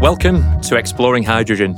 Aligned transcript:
Welcome 0.00 0.60
to 0.62 0.76
Exploring 0.76 1.24
Hydrogen. 1.24 1.76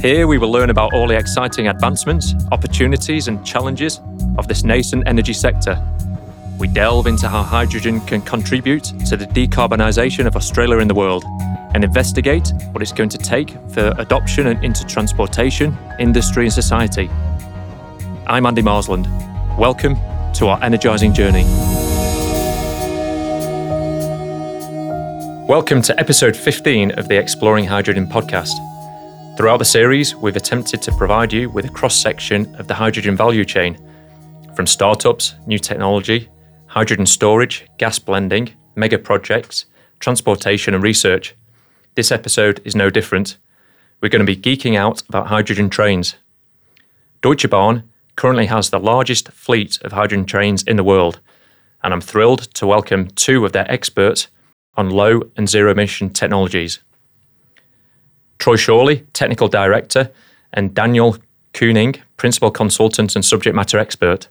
Here 0.00 0.26
we 0.26 0.38
will 0.38 0.50
learn 0.50 0.70
about 0.70 0.92
all 0.92 1.06
the 1.06 1.16
exciting 1.16 1.68
advancements, 1.68 2.34
opportunities, 2.52 3.28
and 3.28 3.44
challenges 3.46 4.00
of 4.38 4.48
this 4.48 4.64
nascent 4.64 5.04
energy 5.06 5.32
sector. 5.32 5.80
We 6.58 6.68
delve 6.68 7.06
into 7.06 7.28
how 7.28 7.42
hydrogen 7.42 8.00
can 8.02 8.22
contribute 8.22 8.84
to 9.06 9.16
the 9.16 9.26
decarbonisation 9.26 10.26
of 10.26 10.36
Australia 10.36 10.78
and 10.78 10.90
the 10.90 10.94
world 10.94 11.24
and 11.74 11.84
investigate 11.84 12.52
what 12.72 12.82
it's 12.82 12.92
going 12.92 13.08
to 13.10 13.18
take 13.18 13.50
for 13.70 13.92
adoption 13.98 14.46
and 14.46 14.64
into 14.64 14.84
transportation, 14.84 15.76
industry, 15.98 16.44
and 16.44 16.52
society. 16.52 17.08
I'm 18.26 18.46
Andy 18.46 18.62
Marsland. 18.62 19.06
Welcome 19.58 19.96
to 20.34 20.48
our 20.48 20.62
energising 20.62 21.12
journey. 21.12 21.44
Welcome 25.46 25.82
to 25.82 26.00
episode 26.00 26.34
15 26.34 26.92
of 26.92 27.08
the 27.08 27.18
Exploring 27.18 27.66
Hydrogen 27.66 28.06
podcast. 28.06 28.54
Throughout 29.36 29.58
the 29.58 29.64
series, 29.66 30.16
we've 30.16 30.36
attempted 30.36 30.80
to 30.80 30.92
provide 30.92 31.34
you 31.34 31.50
with 31.50 31.66
a 31.66 31.68
cross 31.68 31.94
section 31.94 32.54
of 32.54 32.66
the 32.66 32.72
hydrogen 32.72 33.14
value 33.14 33.44
chain 33.44 33.76
from 34.56 34.66
startups, 34.66 35.34
new 35.46 35.58
technology, 35.58 36.30
hydrogen 36.64 37.04
storage, 37.04 37.66
gas 37.76 37.98
blending, 37.98 38.54
mega 38.74 38.98
projects, 38.98 39.66
transportation, 40.00 40.72
and 40.72 40.82
research. 40.82 41.34
This 41.94 42.10
episode 42.10 42.62
is 42.64 42.74
no 42.74 42.88
different. 42.88 43.36
We're 44.00 44.08
going 44.08 44.26
to 44.26 44.34
be 44.34 44.40
geeking 44.40 44.78
out 44.78 45.02
about 45.10 45.26
hydrogen 45.26 45.68
trains. 45.68 46.14
Deutsche 47.20 47.50
Bahn 47.50 47.86
currently 48.16 48.46
has 48.46 48.70
the 48.70 48.80
largest 48.80 49.28
fleet 49.30 49.78
of 49.82 49.92
hydrogen 49.92 50.24
trains 50.24 50.62
in 50.62 50.76
the 50.78 50.84
world, 50.84 51.20
and 51.82 51.92
I'm 51.92 52.00
thrilled 52.00 52.54
to 52.54 52.66
welcome 52.66 53.08
two 53.08 53.44
of 53.44 53.52
their 53.52 53.70
experts 53.70 54.28
on 54.76 54.90
low 54.90 55.22
and 55.36 55.48
zero 55.48 55.70
emission 55.70 56.10
technologies. 56.10 56.80
Troy 58.38 58.56
Shorley, 58.56 59.06
Technical 59.12 59.48
Director, 59.48 60.10
and 60.52 60.74
Daniel 60.74 61.16
Koning, 61.52 61.96
Principal 62.16 62.50
Consultant 62.50 63.14
and 63.14 63.24
Subject 63.24 63.54
Matter 63.54 63.78
Expert. 63.78 64.28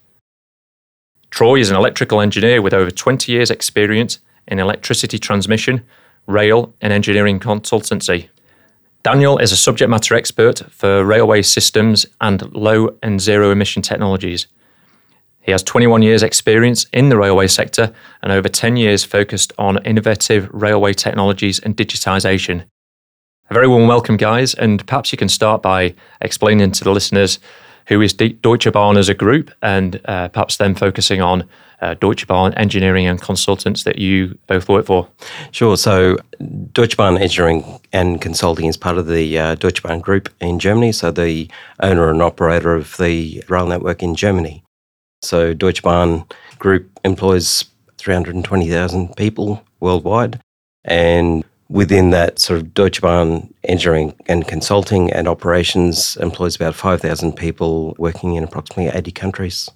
Troy 1.31 1.59
is 1.59 1.71
an 1.71 1.75
electrical 1.75 2.21
engineer 2.21 2.61
with 2.61 2.73
over 2.73 2.91
20 2.91 3.31
years' 3.31 3.49
experience 3.49 4.19
in 4.47 4.59
electricity 4.59 5.17
transmission, 5.17 5.83
rail, 6.27 6.73
and 6.81 6.93
engineering 6.93 7.39
consultancy. 7.39 8.29
Daniel 9.03 9.37
is 9.37 9.51
a 9.51 9.57
subject 9.57 9.89
matter 9.89 10.15
expert 10.15 10.59
for 10.69 11.03
railway 11.03 11.41
systems 11.41 12.05
and 12.21 12.53
low 12.53 12.95
and 13.01 13.19
zero 13.19 13.51
emission 13.51 13.81
technologies. 13.81 14.47
He 15.43 15.51
has 15.51 15.61
21 15.61 16.01
years' 16.01 16.23
experience 16.23 16.85
in 16.93 17.09
the 17.09 17.17
railway 17.17 17.47
sector 17.47 17.93
and 18.21 18.31
over 18.31 18.47
10 18.47 18.77
years 18.77 19.03
focused 19.03 19.51
on 19.57 19.83
innovative 19.85 20.49
railway 20.51 20.93
technologies 20.93 21.59
and 21.59 21.75
digitisation. 21.75 22.63
A 23.49 23.53
very 23.53 23.67
warm 23.67 23.87
welcome, 23.87 24.15
guys, 24.15 24.53
and 24.53 24.85
perhaps 24.87 25.11
you 25.11 25.17
can 25.17 25.27
start 25.27 25.61
by 25.61 25.95
explaining 26.21 26.71
to 26.71 26.83
the 26.85 26.91
listeners 26.91 27.39
who 27.87 27.99
is 27.99 28.13
Deutsche 28.13 28.71
Bahn 28.71 28.95
as 28.95 29.09
a 29.09 29.13
group 29.13 29.51
and 29.61 29.99
uh, 30.05 30.29
perhaps 30.29 30.55
then 30.55 30.75
focusing 30.75 31.21
on 31.21 31.47
uh, 31.81 31.95
Deutsche 31.95 32.25
Bahn 32.25 32.53
engineering 32.53 33.05
and 33.05 33.21
consultants 33.21 33.83
that 33.83 33.99
you 33.99 34.39
both 34.47 34.69
work 34.69 34.85
for. 34.85 35.09
Sure. 35.51 35.75
So, 35.75 36.17
Deutsche 36.71 36.95
Bahn 36.95 37.17
Engineering 37.17 37.81
and 37.91 38.21
Consulting 38.21 38.67
is 38.67 38.77
part 38.77 38.97
of 38.97 39.07
the 39.07 39.37
uh, 39.37 39.55
Deutsche 39.55 39.83
Bahn 39.83 39.99
Group 39.99 40.29
in 40.39 40.59
Germany, 40.59 40.93
so 40.93 41.11
the 41.11 41.49
owner 41.81 42.09
and 42.09 42.21
operator 42.21 42.73
of 42.73 42.95
the 42.95 43.43
rail 43.49 43.67
network 43.67 44.01
in 44.01 44.15
Germany. 44.15 44.63
So 45.23 45.53
Deutsche 45.53 45.81
Bahn 45.81 46.25
Group 46.59 46.89
employs 47.05 47.65
320,000 47.97 49.15
people 49.15 49.63
worldwide. 49.79 50.41
And 50.85 51.43
within 51.69 52.09
that, 52.09 52.39
sort 52.39 52.59
of 52.59 52.73
Deutsche 52.73 53.01
Bahn 53.01 53.53
engineering 53.63 54.13
and 54.27 54.47
consulting 54.47 55.11
and 55.11 55.27
operations 55.27 56.17
employs 56.17 56.55
about 56.55 56.75
5,000 56.75 57.33
people 57.33 57.95
working 57.97 58.35
in 58.35 58.43
approximately 58.43 58.87
80 58.87 59.11
countries. 59.11 59.71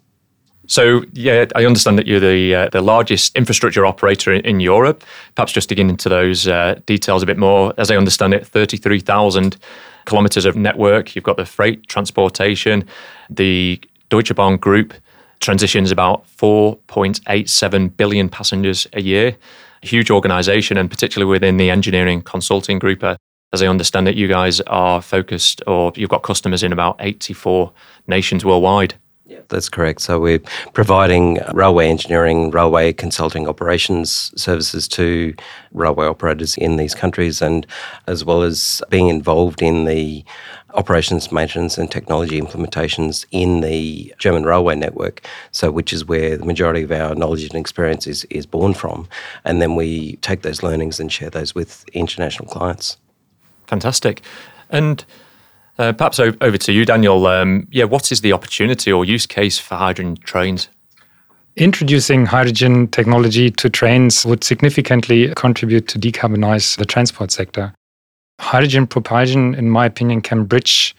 So, 0.69 1.03
yeah, 1.13 1.45
I 1.55 1.65
understand 1.65 1.97
that 1.97 2.07
you're 2.07 2.19
the 2.19 2.53
uh, 2.53 2.69
the 2.73 2.81
largest 2.81 3.33
infrastructure 3.37 3.85
operator 3.85 4.33
in, 4.33 4.41
in, 4.41 4.59
Europe. 4.59 5.05
Perhaps 5.33 5.53
just 5.53 5.69
digging 5.69 5.89
into 5.89 6.09
those 6.09 6.45
uh, 6.45 6.81
details 6.85 7.23
a 7.23 7.25
bit 7.25 7.37
more. 7.37 7.73
As 7.77 7.89
I 7.89 7.95
understand 7.95 8.33
it, 8.33 8.45
33,000 8.45 9.55
kilometres 10.05 10.43
of 10.43 10.57
network. 10.57 11.15
You've 11.15 11.23
got 11.23 11.37
the 11.37 11.45
freight 11.45 11.87
transportation, 11.87 12.85
the 13.29 13.79
Deutsche 14.09 14.35
Bahn 14.35 14.57
Group 14.57 14.93
transitions 15.39 15.91
about 15.91 16.25
4.87 16.37 17.95
billion 17.97 18.29
passengers 18.29 18.87
a 18.93 19.01
year. 19.01 19.35
A 19.83 19.87
huge 19.87 20.09
organization, 20.09 20.77
and 20.77 20.89
particularly 20.89 21.29
within 21.29 21.57
the 21.57 21.69
engineering 21.69 22.21
consulting 22.21 22.79
group. 22.79 23.03
Uh, 23.03 23.15
as 23.53 23.61
I 23.61 23.67
understand 23.67 24.07
it, 24.07 24.15
you 24.15 24.27
guys 24.27 24.59
are 24.61 25.01
focused 25.01 25.61
or 25.67 25.93
you've 25.95 26.09
got 26.09 26.23
customers 26.23 26.63
in 26.63 26.73
about 26.73 26.97
84 26.99 27.71
nations 28.07 28.43
worldwide. 28.43 28.95
Yeah, 29.25 29.41
that's 29.49 29.67
correct. 29.67 30.01
So 30.01 30.21
we're 30.21 30.39
providing 30.73 31.39
railway 31.53 31.89
engineering, 31.89 32.49
railway 32.49 32.93
consulting 32.93 33.45
operations 33.45 34.31
services 34.41 34.87
to 34.89 35.33
railway 35.73 36.05
operators 36.07 36.55
in 36.55 36.77
these 36.77 36.95
countries, 36.95 37.41
and 37.41 37.67
as 38.07 38.23
well 38.23 38.41
as 38.41 38.81
being 38.89 39.09
involved 39.09 39.61
in 39.61 39.83
the 39.83 40.23
operations, 40.73 41.31
maintenance, 41.31 41.77
and 41.77 41.89
technology 41.89 42.39
implementations 42.39 43.25
in 43.31 43.61
the 43.61 44.13
German 44.19 44.43
railway 44.43 44.75
network. 44.75 45.21
So, 45.51 45.71
which 45.71 45.93
is 45.93 46.05
where 46.05 46.37
the 46.37 46.45
majority 46.45 46.83
of 46.83 46.91
our 46.91 47.15
knowledge 47.15 47.43
and 47.43 47.55
experience 47.55 48.07
is, 48.07 48.25
is 48.25 48.45
born 48.45 48.73
from. 48.73 49.07
And 49.45 49.61
then 49.61 49.75
we 49.75 50.17
take 50.17 50.41
those 50.41 50.63
learnings 50.63 50.99
and 50.99 51.11
share 51.11 51.29
those 51.29 51.55
with 51.55 51.85
international 51.93 52.47
clients. 52.47 52.97
Fantastic. 53.67 54.21
And 54.69 55.03
uh, 55.79 55.93
perhaps 55.93 56.19
over 56.19 56.57
to 56.57 56.71
you, 56.71 56.85
Daniel. 56.85 57.27
Um, 57.27 57.67
yeah, 57.71 57.83
what 57.83 58.11
is 58.11 58.21
the 58.21 58.33
opportunity 58.33 58.91
or 58.91 59.05
use 59.05 59.25
case 59.25 59.59
for 59.59 59.75
hydrogen 59.75 60.17
trains? 60.17 60.69
Introducing 61.55 62.27
hydrogen 62.27 62.87
technology 62.87 63.49
to 63.49 63.69
trains 63.69 64.25
would 64.25 64.43
significantly 64.43 65.33
contribute 65.35 65.87
to 65.87 65.99
decarbonize 65.99 66.77
the 66.77 66.85
transport 66.85 67.31
sector. 67.31 67.73
Hydrogen 68.39 68.87
propulsion, 68.87 69.55
in 69.55 69.69
my 69.69 69.85
opinion, 69.85 70.21
can 70.21 70.45
bridge 70.45 70.95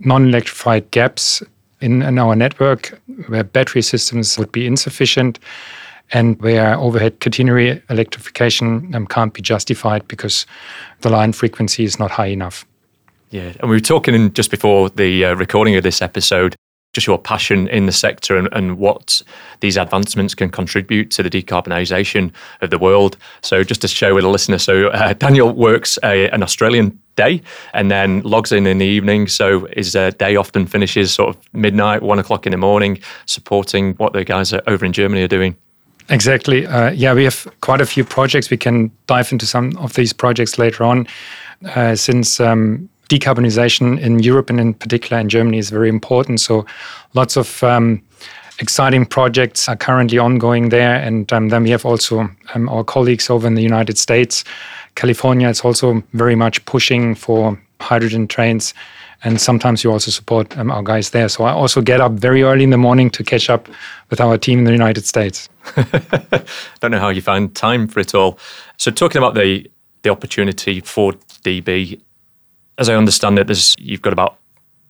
non 0.00 0.28
electrified 0.28 0.90
gaps 0.90 1.42
in, 1.80 2.02
in 2.02 2.18
our 2.18 2.34
network 2.34 3.00
where 3.28 3.44
battery 3.44 3.82
systems 3.82 4.38
would 4.38 4.52
be 4.52 4.66
insufficient 4.66 5.38
and 6.12 6.40
where 6.40 6.76
overhead 6.76 7.20
catenary 7.20 7.80
electrification 7.88 8.94
um, 8.94 9.06
can't 9.06 9.32
be 9.32 9.42
justified 9.42 10.06
because 10.08 10.46
the 11.02 11.10
line 11.10 11.32
frequency 11.32 11.84
is 11.84 11.98
not 11.98 12.10
high 12.10 12.26
enough. 12.26 12.66
Yeah, 13.30 13.52
and 13.60 13.70
we 13.70 13.76
were 13.76 13.80
talking 13.80 14.32
just 14.32 14.50
before 14.50 14.90
the 14.90 15.24
uh, 15.26 15.34
recording 15.34 15.76
of 15.76 15.84
this 15.84 16.02
episode 16.02 16.56
just 16.92 17.06
your 17.06 17.18
passion 17.18 17.68
in 17.68 17.86
the 17.86 17.92
sector 17.92 18.36
and, 18.36 18.48
and 18.52 18.78
what 18.78 19.22
these 19.60 19.76
advancements 19.76 20.34
can 20.34 20.50
contribute 20.50 21.10
to 21.12 21.22
the 21.22 21.30
decarbonisation 21.30 22.32
of 22.60 22.70
the 22.70 22.78
world. 22.78 23.16
So, 23.42 23.62
just 23.62 23.80
to 23.82 23.88
share 23.88 24.14
with 24.14 24.24
the 24.24 24.30
listener, 24.30 24.58
so 24.58 24.88
uh, 24.88 25.12
Daniel 25.12 25.52
works 25.52 25.98
a, 26.02 26.28
an 26.30 26.42
Australian 26.42 26.98
day 27.16 27.42
and 27.74 27.90
then 27.90 28.22
logs 28.22 28.50
in 28.52 28.66
in 28.66 28.78
the 28.78 28.86
evening. 28.86 29.28
So, 29.28 29.66
his 29.76 29.94
uh, 29.94 30.10
day 30.10 30.36
often 30.36 30.66
finishes 30.66 31.12
sort 31.14 31.36
of 31.36 31.54
midnight, 31.54 32.02
one 32.02 32.18
o'clock 32.18 32.46
in 32.46 32.52
the 32.52 32.58
morning, 32.58 32.98
supporting 33.26 33.94
what 33.94 34.12
the 34.12 34.24
guys 34.24 34.52
over 34.52 34.84
in 34.84 34.92
Germany 34.92 35.22
are 35.22 35.28
doing. 35.28 35.56
Exactly. 36.08 36.66
Uh, 36.66 36.90
yeah, 36.90 37.14
we 37.14 37.22
have 37.22 37.46
quite 37.60 37.80
a 37.80 37.86
few 37.86 38.04
projects. 38.04 38.50
We 38.50 38.56
can 38.56 38.90
dive 39.06 39.30
into 39.30 39.46
some 39.46 39.76
of 39.76 39.94
these 39.94 40.12
projects 40.12 40.58
later 40.58 40.82
on. 40.82 41.06
Uh, 41.76 41.94
since 41.94 42.40
um, 42.40 42.88
decarbonization 43.10 44.00
in 44.00 44.20
Europe 44.20 44.48
and 44.50 44.60
in 44.60 44.72
particular 44.72 45.20
in 45.20 45.28
Germany 45.28 45.58
is 45.58 45.68
very 45.68 45.88
important. 45.88 46.40
So 46.40 46.64
lots 47.12 47.36
of 47.36 47.62
um, 47.62 48.02
exciting 48.60 49.04
projects 49.04 49.68
are 49.68 49.76
currently 49.76 50.18
ongoing 50.18 50.68
there. 50.68 50.94
And 50.94 51.30
um, 51.32 51.48
then 51.48 51.64
we 51.64 51.70
have 51.70 51.84
also 51.84 52.30
um, 52.54 52.68
our 52.68 52.84
colleagues 52.84 53.28
over 53.28 53.46
in 53.46 53.54
the 53.54 53.62
United 53.62 53.98
States. 53.98 54.44
California 54.94 55.48
is 55.48 55.60
also 55.62 56.02
very 56.12 56.36
much 56.36 56.64
pushing 56.66 57.16
for 57.16 57.60
hydrogen 57.80 58.28
trains. 58.28 58.74
And 59.22 59.40
sometimes 59.40 59.84
you 59.84 59.90
also 59.90 60.10
support 60.10 60.56
um, 60.56 60.70
our 60.70 60.82
guys 60.82 61.10
there. 61.10 61.28
So 61.28 61.44
I 61.44 61.52
also 61.52 61.82
get 61.82 62.00
up 62.00 62.12
very 62.12 62.42
early 62.42 62.64
in 62.64 62.70
the 62.70 62.78
morning 62.78 63.10
to 63.10 63.24
catch 63.24 63.50
up 63.50 63.68
with 64.08 64.20
our 64.20 64.38
team 64.38 64.60
in 64.60 64.64
the 64.64 64.72
United 64.72 65.04
States. 65.04 65.48
Don't 66.80 66.92
know 66.92 67.00
how 67.00 67.10
you 67.10 67.20
find 67.20 67.54
time 67.54 67.88
for 67.88 68.00
it 68.00 68.14
all. 68.14 68.38
So 68.76 68.90
talking 68.90 69.18
about 69.18 69.34
the 69.34 69.68
the 70.02 70.08
opportunity 70.08 70.80
for 70.80 71.12
DB 71.44 72.00
as 72.80 72.88
I 72.88 72.96
understand 72.96 73.38
it, 73.38 73.46
there's 73.46 73.76
you've 73.78 74.02
got 74.02 74.12
about 74.12 74.38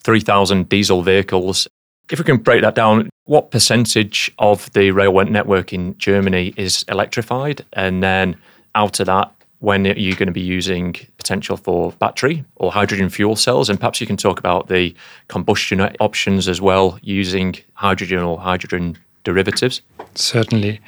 3,000 0.04 0.68
diesel 0.68 1.02
vehicles. 1.02 1.68
If 2.10 2.18
we 2.18 2.24
can 2.24 2.38
break 2.38 2.62
that 2.62 2.74
down, 2.74 3.10
what 3.24 3.50
percentage 3.50 4.32
of 4.38 4.72
the 4.72 4.92
railway 4.92 5.24
network 5.24 5.72
in 5.72 5.98
Germany 5.98 6.54
is 6.56 6.84
electrified? 6.88 7.64
And 7.74 8.02
then 8.02 8.36
out 8.74 9.00
of 9.00 9.06
that, 9.06 9.32
when 9.58 9.86
are 9.86 9.98
you 9.98 10.16
going 10.16 10.26
to 10.28 10.32
be 10.32 10.40
using 10.40 10.96
potential 11.18 11.56
for 11.56 11.92
battery 11.92 12.44
or 12.56 12.72
hydrogen 12.72 13.10
fuel 13.10 13.36
cells? 13.36 13.68
And 13.68 13.78
perhaps 13.78 14.00
you 14.00 14.06
can 14.06 14.16
talk 14.16 14.38
about 14.38 14.68
the 14.68 14.94
combustion 15.28 15.80
options 16.00 16.48
as 16.48 16.60
well, 16.60 16.98
using 17.02 17.56
hydrogen 17.74 18.20
or 18.20 18.38
hydrogen 18.38 18.96
derivatives. 19.24 19.82
Certainly. 20.14 20.80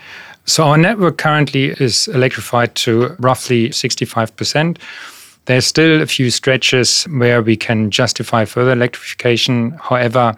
So 0.47 0.65
our 0.65 0.79
network 0.79 1.19
currently 1.19 1.67
is 1.67 2.09
electrified 2.09 2.75
to 2.77 3.15
roughly 3.19 3.69
65%. 3.69 4.79
There's 5.47 5.67
still 5.67 6.01
a 6.01 6.07
few 6.07 6.31
stretches 6.31 7.05
where 7.05 7.43
we 7.43 7.57
can 7.57 7.91
justify 7.91 8.45
further 8.45 8.73
electrification. 8.73 9.73
However, 9.81 10.35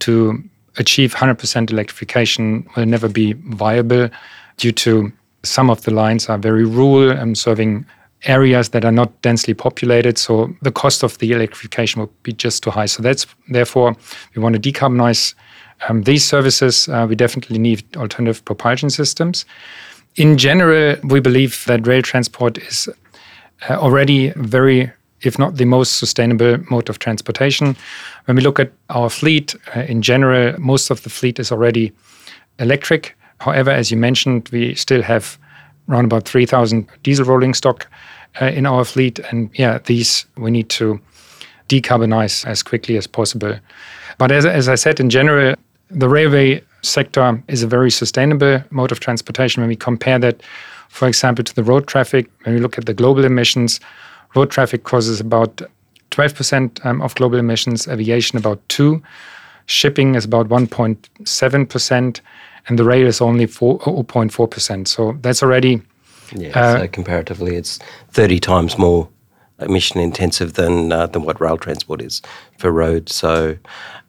to 0.00 0.42
achieve 0.76 1.14
100% 1.14 1.70
electrification 1.70 2.68
will 2.76 2.86
never 2.86 3.08
be 3.08 3.32
viable 3.32 4.08
due 4.56 4.72
to 4.72 5.12
some 5.42 5.70
of 5.70 5.82
the 5.82 5.90
lines 5.90 6.28
are 6.28 6.38
very 6.38 6.64
rural 6.64 7.10
and 7.10 7.36
serving 7.36 7.86
areas 8.24 8.70
that 8.70 8.84
are 8.84 8.92
not 8.92 9.20
densely 9.22 9.54
populated. 9.54 10.18
So 10.18 10.54
the 10.62 10.70
cost 10.70 11.02
of 11.02 11.16
the 11.18 11.32
electrification 11.32 12.00
will 12.00 12.12
be 12.22 12.32
just 12.32 12.62
too 12.62 12.70
high. 12.70 12.86
So 12.86 13.02
that's 13.02 13.26
therefore 13.48 13.96
we 14.34 14.42
want 14.42 14.54
to 14.54 14.72
decarbonize 14.72 15.34
um, 15.88 16.02
these 16.02 16.24
services. 16.24 16.88
Uh, 16.88 17.06
we 17.08 17.16
definitely 17.16 17.58
need 17.58 17.84
alternative 17.96 18.44
propulsion 18.44 18.90
systems. 18.90 19.46
In 20.16 20.36
general, 20.36 20.96
we 21.04 21.20
believe 21.20 21.64
that 21.66 21.86
rail 21.86 22.02
transport 22.02 22.58
is 22.58 22.88
already 23.68 24.32
very 24.36 24.90
if 25.22 25.38
not 25.38 25.56
the 25.56 25.64
most 25.64 25.98
sustainable 25.98 26.58
mode 26.70 26.88
of 26.88 26.98
transportation. 26.98 27.76
When 28.24 28.36
we 28.36 28.42
look 28.42 28.58
at 28.58 28.72
our 28.88 29.10
fleet 29.10 29.54
uh, 29.76 29.80
in 29.80 30.02
general, 30.02 30.58
most 30.58 30.90
of 30.90 31.02
the 31.02 31.10
fleet 31.10 31.38
is 31.38 31.52
already 31.52 31.92
electric. 32.58 33.16
However, 33.38 33.70
as 33.70 33.90
you 33.90 33.96
mentioned, 33.96 34.48
we 34.52 34.74
still 34.74 35.02
have 35.02 35.38
around 35.88 36.06
about 36.06 36.28
3,000 36.28 36.88
diesel 37.02 37.24
rolling 37.24 37.54
stock 37.54 37.86
uh, 38.40 38.46
in 38.46 38.66
our 38.66 38.84
fleet. 38.84 39.18
And 39.30 39.50
yeah, 39.54 39.78
these 39.84 40.26
we 40.36 40.50
need 40.50 40.68
to 40.70 41.00
decarbonize 41.68 42.46
as 42.46 42.62
quickly 42.62 42.96
as 42.96 43.06
possible. 43.06 43.58
But 44.18 44.32
as, 44.32 44.44
as 44.44 44.68
I 44.68 44.74
said, 44.74 45.00
in 45.00 45.10
general, 45.10 45.54
the 45.90 46.08
railway 46.08 46.62
sector 46.82 47.42
is 47.48 47.62
a 47.62 47.66
very 47.66 47.90
sustainable 47.90 48.62
mode 48.70 48.92
of 48.92 49.00
transportation. 49.00 49.62
When 49.62 49.68
we 49.68 49.76
compare 49.76 50.18
that, 50.18 50.42
for 50.90 51.08
example, 51.08 51.42
to 51.44 51.54
the 51.54 51.64
road 51.64 51.86
traffic, 51.86 52.30
when 52.42 52.54
we 52.54 52.60
look 52.60 52.76
at 52.76 52.84
the 52.84 52.94
global 52.94 53.24
emissions, 53.24 53.80
road 54.34 54.50
traffic 54.50 54.84
causes 54.84 55.20
about 55.20 55.62
12% 56.10 56.84
um, 56.84 57.00
of 57.00 57.14
global 57.14 57.38
emissions, 57.38 57.88
aviation 57.88 58.36
about 58.36 58.60
2 58.68 59.02
shipping 59.70 60.16
is 60.16 60.24
about 60.24 60.48
1.7%, 60.48 62.20
and 62.68 62.78
the 62.78 62.84
rail 62.84 63.06
is 63.06 63.20
only 63.20 63.46
4, 63.46 63.78
0.4%. 63.78 64.88
So 64.88 65.16
that's 65.20 65.42
already. 65.42 65.80
Yeah, 66.34 66.58
uh, 66.58 66.78
so 66.80 66.88
comparatively, 66.88 67.56
it's 67.56 67.78
30 68.10 68.40
times 68.40 68.78
more 68.78 69.08
emission 69.60 70.00
intensive 70.00 70.54
than 70.54 70.92
uh, 70.92 71.06
than 71.06 71.22
what 71.22 71.40
rail 71.40 71.56
transport 71.56 72.00
is 72.02 72.22
for 72.58 72.70
road. 72.70 73.08
So, 73.08 73.56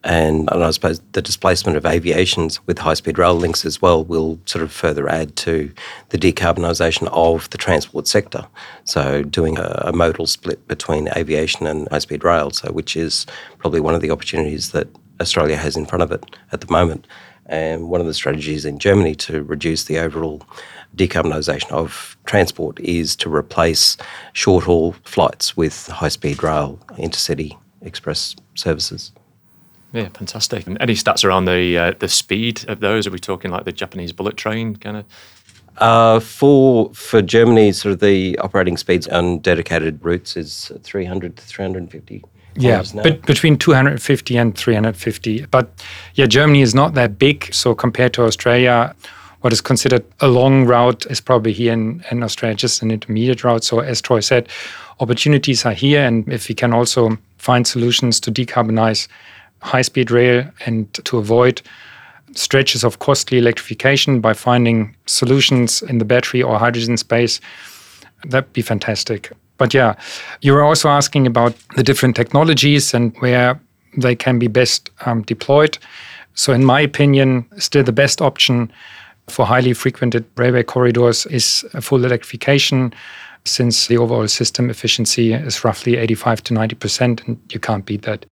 and, 0.04 0.50
and 0.52 0.64
I 0.64 0.72
suppose 0.72 1.02
the 1.12 1.22
displacement 1.22 1.78
of 1.78 1.86
aviations 1.86 2.66
with 2.68 2.80
high 2.80 2.96
speed 2.96 3.18
rail 3.18 3.36
links 3.36 3.66
as 3.66 3.82
well 3.82 4.04
will 4.04 4.40
sort 4.46 4.64
of 4.64 4.72
further 4.72 5.08
add 5.10 5.36
to 5.38 5.72
the 6.10 6.18
decarbonisation 6.18 7.08
of 7.12 7.50
the 7.52 7.58
transport 7.58 8.08
sector. 8.08 8.48
So, 8.84 9.24
doing 9.24 9.58
a, 9.58 9.84
a 9.86 9.94
modal 9.94 10.28
split 10.28 10.68
between 10.68 11.10
aviation 11.16 11.68
and 11.68 11.88
high 11.90 12.00
speed 12.00 12.24
rail, 12.24 12.52
so 12.52 12.72
which 12.72 12.96
is 12.96 13.26
probably 13.60 13.80
one 13.80 13.96
of 13.96 14.02
the 14.02 14.12
opportunities 14.12 14.72
that 14.72 14.88
Australia 15.20 15.56
has 15.56 15.78
in 15.78 15.86
front 15.86 16.04
of 16.04 16.12
it 16.12 16.26
at 16.52 16.62
the 16.62 16.72
moment. 16.72 17.08
And 17.46 17.90
one 17.90 18.00
of 18.00 18.08
the 18.08 18.14
strategies 18.14 18.66
in 18.66 18.80
Germany 18.80 19.14
to 19.16 19.44
reduce 19.44 19.84
the 19.84 20.00
overall 20.00 20.42
decarbonisation 20.96 21.72
of 21.72 22.18
transport 22.26 22.80
is 22.80 23.16
to 23.18 23.34
replace 23.34 23.98
short 24.34 24.66
haul 24.66 24.94
flights 25.04 25.56
with 25.56 25.88
high 25.88 26.10
speed 26.10 26.44
rail 26.44 26.80
intercity 26.98 27.58
express 27.82 28.36
services. 28.56 29.12
Yeah, 29.94 30.10
fantastic. 30.10 30.68
And 30.68 30.78
any 30.80 30.94
stats 30.94 31.26
around 31.26 31.46
the 31.46 31.78
uh, 31.78 31.94
the 32.00 32.08
speed 32.08 32.66
of 32.70 32.80
those? 32.80 33.08
Are 33.08 33.12
we 33.12 33.20
talking 33.20 33.52
like 33.52 33.66
the 33.66 33.74
Japanese 33.74 34.14
bullet 34.14 34.38
train 34.38 34.76
kind 34.76 34.98
of? 34.98 35.06
Uh, 35.78 36.20
for 36.20 36.94
for 36.94 37.22
Germany, 37.22 37.72
sort 37.72 37.94
of 37.94 38.00
the 38.00 38.38
operating 38.40 38.78
speeds 38.78 39.08
on 39.08 39.40
dedicated 39.40 40.04
routes 40.04 40.38
is 40.38 40.72
300 40.84 41.36
to 41.38 41.44
350 41.44 42.24
yeah, 42.56 42.84
but 42.96 43.22
between 43.26 43.58
250 43.58 44.38
and 44.38 44.58
350. 44.58 45.46
But 45.46 45.70
yeah, 46.16 46.26
Germany 46.26 46.62
is 46.62 46.76
not 46.76 46.94
that 46.96 47.18
big. 47.18 47.54
So 47.54 47.74
compared 47.74 48.14
to 48.14 48.24
Australia, 48.24 48.94
what 49.42 49.52
is 49.54 49.62
considered 49.62 50.06
a 50.20 50.28
long 50.28 50.66
route 50.66 51.06
is 51.08 51.20
probably 51.20 51.52
here 51.52 51.74
in, 51.74 52.04
in 52.12 52.24
Australia 52.24 52.56
just 52.56 52.82
an 52.82 52.92
intermediate 52.92 53.44
route. 53.44 53.64
So 53.64 53.80
as 53.80 54.02
Troy 54.02 54.20
said, 54.20 54.48
opportunities 55.00 55.66
are 55.66 55.74
here. 55.74 56.04
And 56.06 56.28
if 56.32 56.48
we 56.48 56.56
can 56.56 56.74
also 56.74 57.18
find 57.38 57.66
solutions 57.68 58.20
to 58.22 58.32
decarbonize 58.32 59.08
high 59.62 59.82
speed 59.82 60.12
rail 60.12 60.50
and 60.66 60.94
to 60.94 61.18
avoid 61.18 61.62
stretches 62.34 62.84
of 62.84 63.00
costly 63.00 63.38
electrification 63.38 64.22
by 64.22 64.34
finding 64.34 64.96
solutions 65.06 65.82
in 65.82 65.98
the 65.98 66.06
battery 66.06 66.42
or 66.42 66.58
hydrogen 66.58 66.98
space, 66.98 67.42
that'd 68.26 68.54
be 68.54 68.62
fantastic. 68.62 69.32
But 69.58 69.74
yeah, 69.74 69.96
you 70.42 70.54
were 70.54 70.64
also 70.64 70.90
asking 70.90 71.28
about 71.28 71.56
the 71.76 71.84
different 71.84 72.16
technologies 72.16 72.94
and 72.94 73.16
where 73.20 73.60
they 73.98 74.16
can 74.16 74.40
be 74.40 74.48
best 74.48 74.90
um, 75.06 75.24
deployed. 75.24 75.78
So, 76.34 76.54
in 76.54 76.64
my 76.64 76.80
opinion, 76.80 77.46
still 77.58 77.84
the 77.84 77.92
best 77.92 78.22
option 78.22 78.72
for 79.28 79.46
highly 79.46 79.74
frequented 79.74 80.26
railway 80.38 80.64
corridors 80.64 81.26
is 81.28 81.66
full 81.80 82.04
electrification, 82.06 82.94
since 83.46 83.88
the 83.88 83.98
overall 83.98 84.28
system 84.28 84.70
efficiency 84.70 85.34
is 85.34 85.64
roughly 85.64 85.98
85 85.98 86.44
to 86.44 86.54
90%, 86.54 87.28
and 87.28 87.40
you 87.52 87.60
can't 87.60 87.86
beat 87.86 88.04
that. 88.04 88.26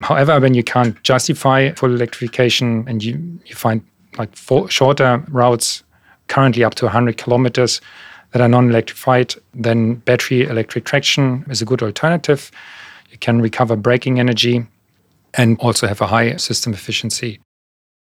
However, 0.00 0.40
when 0.40 0.54
you 0.54 0.64
can't 0.64 1.00
justify 1.02 1.72
full 1.72 1.94
electrification 1.94 2.84
and 2.88 3.04
you, 3.04 3.40
you 3.46 3.54
find 3.54 3.84
like 4.18 4.30
shorter 4.68 5.24
routes, 5.28 5.82
currently 6.28 6.64
up 6.64 6.74
to 6.76 6.86
100 6.86 7.18
kilometers, 7.18 7.80
that 8.32 8.40
are 8.40 8.48
non-electrified, 8.48 9.34
then 9.54 9.96
battery 9.96 10.44
electric 10.44 10.84
traction 10.86 11.44
is 11.50 11.60
a 11.60 11.66
good 11.66 11.82
alternative. 11.82 12.50
You 13.10 13.18
can 13.18 13.42
recover 13.42 13.76
braking 13.76 14.18
energy 14.18 14.66
and 15.34 15.58
also 15.60 15.86
have 15.86 16.00
a 16.00 16.06
high 16.06 16.36
system 16.36 16.72
efficiency. 16.72 17.40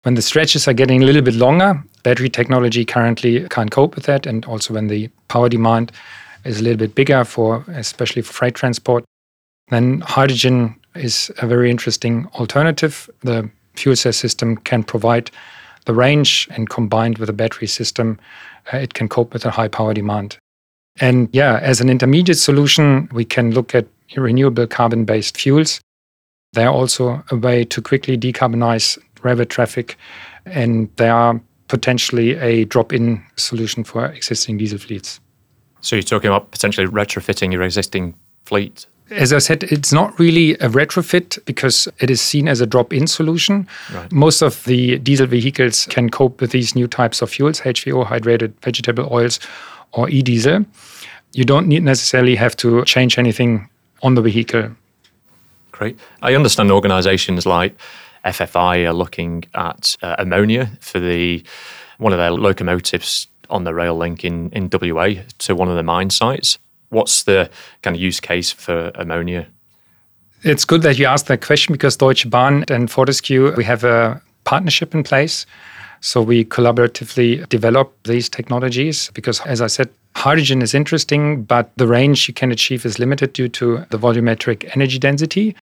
When 0.04 0.14
the 0.14 0.22
stretches 0.22 0.68
are 0.68 0.74
getting 0.74 1.02
a 1.02 1.06
little 1.06 1.22
bit 1.22 1.34
longer, 1.34 1.82
battery 2.02 2.28
technology 2.28 2.84
currently 2.84 3.48
can't 3.48 3.70
cope 3.70 3.94
with 3.94 4.04
that. 4.04 4.26
And 4.26 4.44
also 4.44 4.74
when 4.74 4.88
the 4.88 5.08
power 5.28 5.48
demand 5.48 5.92
is 6.44 6.60
a 6.60 6.62
little 6.62 6.78
bit 6.78 6.94
bigger 6.94 7.24
for 7.24 7.64
especially 7.68 8.20
for 8.20 8.34
freight 8.34 8.54
transport, 8.54 9.04
then 9.68 10.02
hydrogen 10.02 10.76
is 10.94 11.32
a 11.38 11.46
very 11.46 11.70
interesting 11.70 12.26
alternative. 12.34 13.08
The 13.20 13.48
fuel 13.76 13.96
cell 13.96 14.12
system 14.12 14.58
can 14.58 14.84
provide 14.84 15.30
the 15.86 15.94
range 15.94 16.48
and 16.50 16.68
combined 16.68 17.16
with 17.16 17.30
a 17.30 17.34
battery 17.34 17.66
system 17.66 18.18
uh, 18.72 18.78
it 18.78 18.94
can 18.94 19.08
cope 19.08 19.32
with 19.32 19.44
a 19.44 19.50
high 19.50 19.68
power 19.68 19.94
demand. 19.94 20.38
And 21.00 21.28
yeah, 21.32 21.58
as 21.62 21.80
an 21.80 21.88
intermediate 21.88 22.38
solution, 22.38 23.08
we 23.12 23.24
can 23.24 23.52
look 23.52 23.74
at 23.74 23.86
renewable 24.16 24.66
carbon 24.66 25.04
based 25.04 25.38
fuels. 25.38 25.80
They 26.52 26.64
are 26.64 26.72
also 26.72 27.24
a 27.30 27.36
way 27.36 27.64
to 27.64 27.82
quickly 27.82 28.16
decarbonize 28.16 28.98
railway 29.24 29.44
traffic, 29.44 29.96
and 30.46 30.88
they 30.96 31.08
are 31.08 31.40
potentially 31.68 32.36
a 32.36 32.64
drop 32.66 32.92
in 32.92 33.24
solution 33.36 33.84
for 33.84 34.06
existing 34.06 34.58
diesel 34.58 34.78
fleets. 34.78 35.20
So 35.80 35.96
you're 35.96 36.02
talking 36.02 36.28
about 36.28 36.50
potentially 36.50 36.86
retrofitting 36.86 37.52
your 37.52 37.62
existing 37.62 38.14
fleet 38.44 38.86
as 39.10 39.32
I 39.32 39.38
said, 39.38 39.64
it's 39.64 39.92
not 39.92 40.18
really 40.18 40.54
a 40.54 40.68
retrofit 40.68 41.44
because 41.44 41.88
it 41.98 42.10
is 42.10 42.20
seen 42.20 42.48
as 42.48 42.60
a 42.60 42.66
drop 42.66 42.92
in 42.92 43.06
solution. 43.06 43.68
Right. 43.92 44.10
Most 44.10 44.42
of 44.42 44.64
the 44.64 44.98
diesel 44.98 45.26
vehicles 45.26 45.86
can 45.86 46.08
cope 46.08 46.40
with 46.40 46.52
these 46.52 46.74
new 46.74 46.86
types 46.86 47.20
of 47.20 47.30
fuels, 47.30 47.60
HVO, 47.60 48.06
hydrated 48.06 48.54
vegetable 48.62 49.08
oils, 49.12 49.40
or 49.92 50.08
e 50.08 50.22
diesel. 50.22 50.64
You 51.32 51.44
don't 51.44 51.66
need 51.66 51.82
necessarily 51.82 52.34
have 52.36 52.56
to 52.58 52.84
change 52.84 53.18
anything 53.18 53.68
on 54.02 54.14
the 54.14 54.22
vehicle. 54.22 54.70
Great. 55.72 55.98
I 56.22 56.34
understand 56.34 56.70
organizations 56.70 57.44
like 57.44 57.76
FFI 58.24 58.88
are 58.88 58.92
looking 58.92 59.44
at 59.54 59.96
uh, 60.02 60.16
ammonia 60.18 60.70
for 60.80 60.98
the 61.00 61.44
one 61.98 62.12
of 62.12 62.18
their 62.18 62.30
locomotives 62.30 63.28
on 63.50 63.64
the 63.64 63.74
rail 63.74 63.96
link 63.96 64.24
in, 64.24 64.50
in 64.50 64.70
WA 64.72 65.10
to 65.38 65.54
one 65.54 65.68
of 65.68 65.76
the 65.76 65.82
mine 65.82 66.10
sites 66.10 66.58
what's 66.94 67.24
the 67.24 67.50
kind 67.82 67.94
of 67.94 68.00
use 68.00 68.20
case 68.20 68.50
for 68.50 68.90
ammonia? 68.94 69.46
It's 70.42 70.64
good 70.64 70.82
that 70.82 70.98
you 70.98 71.06
asked 71.06 71.26
that 71.26 71.44
question 71.44 71.72
because 71.72 71.96
Deutsche 71.96 72.28
Bahn 72.30 72.64
and 72.68 72.90
Fortescue, 72.90 73.54
we 73.56 73.64
have 73.64 73.84
a 73.84 74.20
partnership 74.44 74.94
in 74.94 75.02
place. 75.02 75.46
So 76.00 76.20
we 76.20 76.44
collaboratively 76.44 77.48
develop 77.48 77.94
these 78.04 78.28
technologies 78.28 79.10
because, 79.14 79.40
as 79.42 79.62
I 79.62 79.68
said, 79.68 79.88
hydrogen 80.14 80.60
is 80.60 80.74
interesting, 80.74 81.42
but 81.44 81.70
the 81.76 81.86
range 81.86 82.28
you 82.28 82.34
can 82.34 82.52
achieve 82.52 82.84
is 82.84 82.98
limited 82.98 83.32
due 83.32 83.48
to 83.48 83.86
the 83.88 83.98
volumetric 83.98 84.70
energy 84.76 84.98
density. 84.98 85.56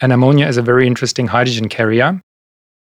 And 0.00 0.12
ammonia 0.12 0.46
is 0.46 0.56
a 0.56 0.62
very 0.62 0.86
interesting 0.86 1.26
hydrogen 1.26 1.68
carrier. 1.68 2.20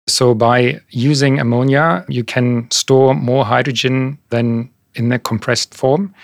So 0.08 0.34
by 0.34 0.80
using 0.90 1.38
ammonia, 1.38 2.04
you 2.08 2.24
can 2.24 2.70
store 2.70 3.14
more 3.14 3.44
hydrogen 3.44 4.18
than 4.30 4.70
in 4.94 5.08
the 5.10 5.18
compressed 5.18 5.74
form. 5.74 6.14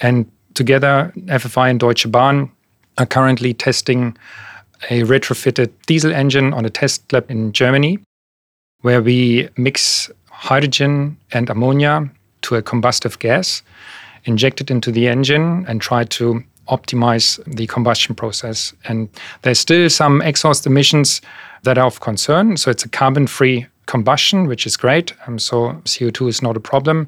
And 0.00 0.30
together, 0.54 1.12
FFI 1.26 1.70
and 1.70 1.80
Deutsche 1.80 2.10
Bahn 2.10 2.50
are 2.98 3.06
currently 3.06 3.54
testing 3.54 4.16
a 4.90 5.02
retrofitted 5.02 5.70
diesel 5.86 6.12
engine 6.12 6.52
on 6.52 6.64
a 6.64 6.70
test 6.70 7.12
lab 7.12 7.30
in 7.30 7.52
Germany, 7.52 7.98
where 8.80 9.02
we 9.02 9.48
mix 9.56 10.10
hydrogen 10.26 11.18
and 11.32 11.50
ammonia 11.50 12.10
to 12.42 12.56
a 12.56 12.62
combustive 12.62 13.18
gas, 13.18 13.62
inject 14.24 14.60
it 14.60 14.70
into 14.70 14.90
the 14.90 15.08
engine, 15.08 15.64
and 15.66 15.80
try 15.80 16.04
to 16.04 16.42
optimize 16.70 17.42
the 17.54 17.66
combustion 17.66 18.14
process. 18.14 18.72
And 18.84 19.08
there's 19.42 19.58
still 19.58 19.90
some 19.90 20.22
exhaust 20.22 20.66
emissions 20.66 21.20
that 21.62 21.78
are 21.78 21.86
of 21.86 22.00
concern. 22.00 22.56
So 22.56 22.70
it's 22.70 22.84
a 22.84 22.88
carbon 22.88 23.26
free 23.26 23.66
combustion, 23.86 24.46
which 24.46 24.66
is 24.66 24.76
great. 24.76 25.12
Um, 25.26 25.38
so 25.38 25.72
CO2 25.84 26.28
is 26.28 26.42
not 26.42 26.56
a 26.56 26.60
problem. 26.60 27.06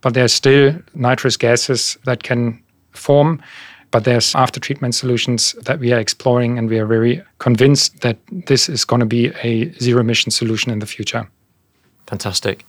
But 0.00 0.14
there's 0.14 0.32
still 0.32 0.74
nitrous 0.94 1.36
gases 1.36 1.96
that 2.04 2.22
can 2.22 2.62
form. 2.92 3.40
But 3.90 4.04
there's 4.04 4.34
after 4.34 4.60
treatment 4.60 4.94
solutions 4.94 5.54
that 5.62 5.80
we 5.80 5.92
are 5.92 5.98
exploring, 5.98 6.58
and 6.58 6.68
we 6.68 6.78
are 6.78 6.84
very 6.84 7.22
convinced 7.38 8.02
that 8.02 8.18
this 8.46 8.68
is 8.68 8.84
going 8.84 9.00
to 9.00 9.06
be 9.06 9.32
a 9.42 9.72
zero 9.78 10.00
emission 10.00 10.30
solution 10.30 10.70
in 10.70 10.80
the 10.80 10.86
future. 10.86 11.26
Fantastic. 12.06 12.66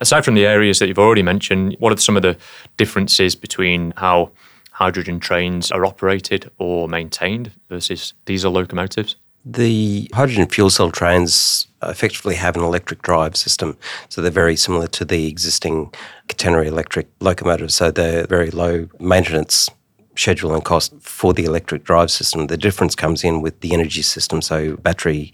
Aside 0.00 0.24
from 0.24 0.34
the 0.34 0.44
areas 0.44 0.78
that 0.78 0.88
you've 0.88 0.98
already 0.98 1.22
mentioned, 1.22 1.76
what 1.78 1.92
are 1.92 1.96
some 1.96 2.16
of 2.16 2.22
the 2.22 2.36
differences 2.76 3.36
between 3.36 3.92
how 3.96 4.30
hydrogen 4.76 5.18
trains 5.18 5.72
are 5.72 5.86
operated 5.86 6.50
or 6.58 6.86
maintained 6.86 7.50
versus 7.70 8.12
diesel 8.26 8.52
locomotives? 8.52 9.16
The 9.42 10.10
hydrogen 10.12 10.48
fuel 10.48 10.68
cell 10.68 10.90
trains 10.90 11.66
effectively 11.82 12.34
have 12.34 12.56
an 12.56 12.62
electric 12.62 13.00
drive 13.00 13.36
system, 13.36 13.78
so 14.10 14.20
they're 14.20 14.30
very 14.30 14.56
similar 14.56 14.86
to 14.88 15.04
the 15.04 15.28
existing 15.28 15.94
catenary 16.28 16.66
electric 16.66 17.06
locomotives. 17.20 17.74
So 17.74 17.90
they're 17.90 18.26
very 18.26 18.50
low 18.50 18.88
maintenance 19.00 19.70
schedule 20.14 20.52
and 20.52 20.64
cost 20.64 20.92
for 21.00 21.32
the 21.32 21.44
electric 21.44 21.84
drive 21.84 22.10
system. 22.10 22.48
The 22.48 22.58
difference 22.58 22.94
comes 22.94 23.24
in 23.24 23.40
with 23.40 23.60
the 23.60 23.72
energy 23.72 24.02
system, 24.02 24.42
so 24.42 24.76
battery 24.76 25.32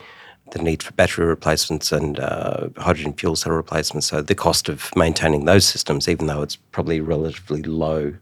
the 0.52 0.62
need 0.62 0.82
for 0.82 0.92
battery 0.92 1.24
replacements 1.24 1.90
and 1.90 2.20
uh, 2.20 2.68
hydrogen 2.76 3.14
fuel 3.14 3.34
cell 3.34 3.52
replacements. 3.52 4.06
So 4.08 4.20
the 4.20 4.34
cost 4.34 4.68
of 4.68 4.94
maintaining 4.94 5.46
those 5.46 5.64
systems, 5.64 6.08
even 6.08 6.26
though 6.26 6.42
it's 6.42 6.56
probably 6.56 7.00
relatively 7.00 7.62
low, 7.62 8.12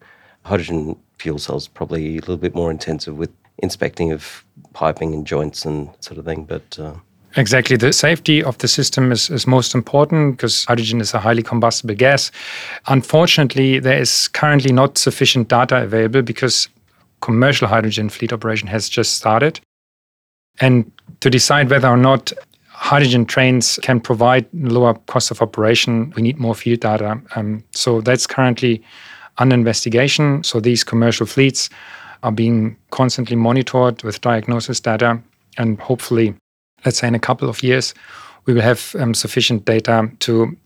hydrogen 0.45 0.97
fuel 1.21 1.39
cells 1.39 1.69
probably 1.69 2.17
a 2.17 2.21
little 2.21 2.37
bit 2.37 2.55
more 2.55 2.71
intensive 2.71 3.17
with 3.17 3.31
inspecting 3.59 4.11
of 4.11 4.45
piping 4.73 5.13
and 5.15 5.27
joints 5.27 5.67
and 5.67 5.91
sort 6.01 6.19
of 6.19 6.25
thing. 6.25 6.45
But 6.45 6.79
uh, 6.79 6.95
Exactly. 7.37 7.77
The 7.77 7.93
safety 7.93 8.43
of 8.43 8.59
the 8.59 8.67
system 8.67 9.13
is, 9.13 9.31
is 9.31 9.47
most 9.47 9.75
important 9.75 10.37
because 10.37 10.65
hydrogen 10.65 11.01
is 11.01 11.15
a 11.15 11.21
highly 11.21 11.43
combustible 11.43 11.95
gas. 11.95 12.33
Unfortunately, 12.87 13.79
there 13.79 14.01
is 14.01 14.29
currently 14.29 14.73
not 14.73 14.99
sufficient 14.99 15.49
data 15.49 15.83
available 15.83 16.23
because 16.23 16.69
commercial 17.21 17.69
hydrogen 17.69 18.09
fleet 18.09 18.33
operation 18.33 18.67
has 18.67 18.89
just 18.89 19.15
started. 19.15 19.61
And 20.61 20.91
to 21.21 21.31
decide 21.31 21.71
whether 21.71 21.89
or 21.89 21.97
not 21.97 22.33
hydrogen 22.67 23.27
trains 23.27 23.79
can 23.83 24.01
provide 24.01 24.47
lower 24.53 24.95
cost 25.07 25.31
of 25.31 25.41
operation, 25.41 26.13
we 26.17 26.23
need 26.23 26.39
more 26.39 26.55
field 26.55 26.81
data. 26.81 27.21
Um, 27.37 27.63
so 27.71 28.01
that's 28.01 28.27
currently 28.27 28.83
under 29.41 29.55
investigation. 29.55 30.45
So 30.45 30.61
these 30.61 30.85
commercial 30.85 31.27
fleets 31.27 31.69
are 32.23 32.31
being 32.33 32.77
constantly 32.91 33.37
monitored 33.37 34.03
with 34.05 34.21
diagnosis 34.21 34.79
data, 34.79 35.21
and 35.57 35.81
hopefully, 35.81 36.35
let's 36.85 36.99
say 36.99 37.09
in 37.09 37.15
a 37.15 37.19
couple 37.19 37.49
of 37.49 37.63
years, 37.63 37.95
we 38.45 38.55
will 38.55 38.63
have 38.63 38.95
um, 38.99 39.15
sufficient 39.15 39.65
data 39.65 40.09
to 40.21 40.57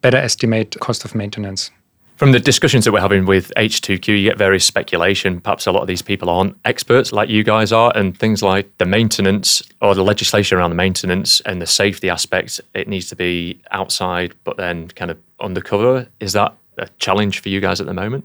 better 0.00 0.16
estimate 0.16 0.76
cost 0.80 1.04
of 1.04 1.14
maintenance. 1.14 1.70
From 2.16 2.30
the 2.30 2.38
discussions 2.38 2.84
that 2.84 2.92
we're 2.92 3.00
having 3.00 3.26
with 3.26 3.52
H2Q, 3.56 4.06
you 4.06 4.28
get 4.28 4.38
various 4.38 4.64
speculation. 4.64 5.40
Perhaps 5.40 5.66
a 5.66 5.72
lot 5.72 5.80
of 5.80 5.88
these 5.88 6.02
people 6.02 6.30
aren't 6.30 6.56
experts 6.64 7.10
like 7.10 7.28
you 7.28 7.42
guys 7.42 7.72
are, 7.72 7.90
and 7.96 8.16
things 8.16 8.42
like 8.42 8.70
the 8.78 8.86
maintenance 8.86 9.60
or 9.80 9.96
the 9.96 10.04
legislation 10.04 10.56
around 10.56 10.70
the 10.70 10.76
maintenance 10.76 11.40
and 11.40 11.60
the 11.60 11.66
safety 11.66 12.08
aspects, 12.08 12.60
it 12.74 12.86
needs 12.86 13.08
to 13.08 13.16
be 13.16 13.60
outside, 13.72 14.34
but 14.44 14.56
then 14.56 14.86
kind 14.88 15.10
of 15.10 15.18
undercover. 15.40 16.06
Is 16.20 16.32
that 16.34 16.56
a 16.78 16.88
challenge 16.98 17.40
for 17.40 17.48
you 17.48 17.60
guys 17.60 17.80
at 17.80 17.86
the 17.86 17.94
moment? 17.94 18.24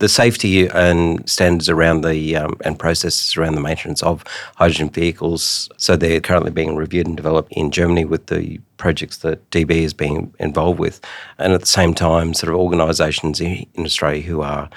the 0.00 0.08
safety 0.08 0.66
and 0.66 1.28
standards 1.28 1.68
around 1.68 2.02
the 2.02 2.34
um, 2.34 2.56
and 2.64 2.78
processes 2.78 3.36
around 3.36 3.54
the 3.54 3.60
maintenance 3.60 4.02
of 4.02 4.24
hydrogen 4.56 4.88
vehicles. 4.88 5.68
So 5.76 5.94
they're 5.94 6.20
currently 6.20 6.50
being 6.50 6.74
reviewed 6.74 7.06
and 7.06 7.16
developed 7.16 7.52
in 7.52 7.70
Germany 7.70 8.06
with 8.06 8.26
the 8.26 8.58
projects 8.78 9.18
that 9.18 9.48
DB 9.50 9.70
is 9.70 9.92
being 9.92 10.34
involved 10.40 10.80
with, 10.80 11.00
and 11.38 11.52
at 11.52 11.60
the 11.60 11.66
same 11.66 11.94
time, 11.94 12.34
sort 12.34 12.52
of 12.52 12.58
organisations 12.58 13.40
in, 13.40 13.66
Australia 13.78 14.22
who 14.22 14.40
are 14.40 14.70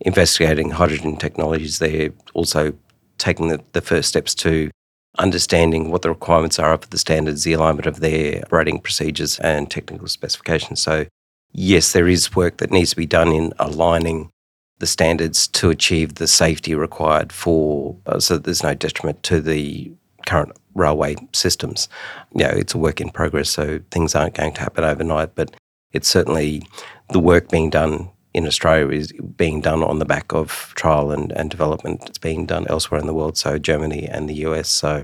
investigating 0.00 0.70
hydrogen 0.70 1.16
technologies. 1.16 1.78
They're 1.78 2.10
also 2.32 2.72
taking 3.18 3.48
the, 3.48 3.62
the 3.72 3.82
first 3.82 4.08
steps 4.08 4.34
to 4.36 4.70
understanding 5.18 5.90
what 5.90 6.00
the 6.00 6.08
requirements 6.08 6.58
are 6.58 6.76
for 6.78 6.88
the 6.88 6.96
standards, 6.96 7.44
the 7.44 7.52
alignment 7.52 7.86
of 7.86 8.00
their 8.00 8.42
operating 8.44 8.80
procedures 8.80 9.38
and 9.40 9.70
technical 9.70 10.08
specifications. 10.08 10.80
So, 10.80 11.06
yes, 11.52 11.92
there 11.92 12.08
is 12.08 12.34
work 12.34 12.58
that 12.58 12.70
needs 12.70 12.90
to 12.90 12.96
be 12.96 13.06
done 13.06 13.32
in 13.32 13.52
aligning 13.58 14.30
the 14.78 14.86
standards 14.86 15.46
to 15.46 15.70
achieve 15.70 16.14
the 16.14 16.26
safety 16.26 16.74
required 16.74 17.32
for 17.32 17.96
uh, 18.06 18.18
so 18.18 18.38
there's 18.38 18.62
no 18.62 18.74
detriment 18.74 19.22
to 19.22 19.40
the 19.40 19.92
current 20.26 20.52
railway 20.74 21.16
systems. 21.32 21.88
You 22.34 22.44
know, 22.44 22.50
it's 22.50 22.74
a 22.74 22.78
work 22.78 23.00
in 23.00 23.10
progress, 23.10 23.50
so 23.50 23.80
things 23.90 24.14
aren't 24.14 24.34
going 24.34 24.52
to 24.54 24.60
happen 24.60 24.84
overnight, 24.84 25.34
but 25.34 25.54
it's 25.92 26.08
certainly 26.08 26.62
the 27.10 27.20
work 27.20 27.50
being 27.50 27.70
done 27.70 28.10
in 28.32 28.46
Australia 28.46 28.88
is 28.88 29.12
being 29.36 29.60
done 29.60 29.82
on 29.82 29.98
the 29.98 30.04
back 30.04 30.32
of 30.32 30.72
trial 30.76 31.10
and, 31.10 31.32
and 31.32 31.50
development. 31.50 32.02
It's 32.06 32.18
being 32.18 32.46
done 32.46 32.66
elsewhere 32.68 33.00
in 33.00 33.06
the 33.06 33.14
world, 33.14 33.36
so 33.36 33.58
Germany 33.58 34.06
and 34.06 34.28
the 34.28 34.34
US, 34.46 34.68
so 34.68 35.02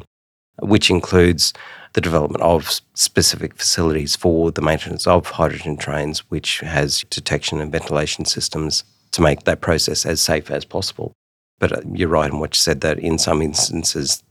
which 0.60 0.90
includes 0.90 1.52
the 1.92 2.00
development 2.00 2.42
of 2.42 2.80
specific 2.94 3.54
facilities 3.54 4.16
for 4.16 4.50
the 4.52 4.62
maintenance 4.62 5.06
of 5.06 5.26
hydrogen 5.26 5.76
trains, 5.76 6.20
which 6.30 6.60
has 6.60 7.04
detection 7.10 7.60
and 7.60 7.72
ventilation 7.72 8.25
systems 8.25 8.84
to 9.12 9.22
make 9.22 9.44
that 9.44 9.60
process 9.60 10.04
as 10.04 10.20
safe 10.20 10.50
as 10.50 10.64
possible. 10.64 11.12
But 11.58 11.72
uh, 11.72 11.80
you're 11.92 12.08
right 12.08 12.30
in 12.30 12.38
what 12.38 12.54
you 12.54 12.58
said 12.58 12.82
that 12.82 12.98
in 12.98 13.18
some 13.18 13.40
instances, 13.40 14.22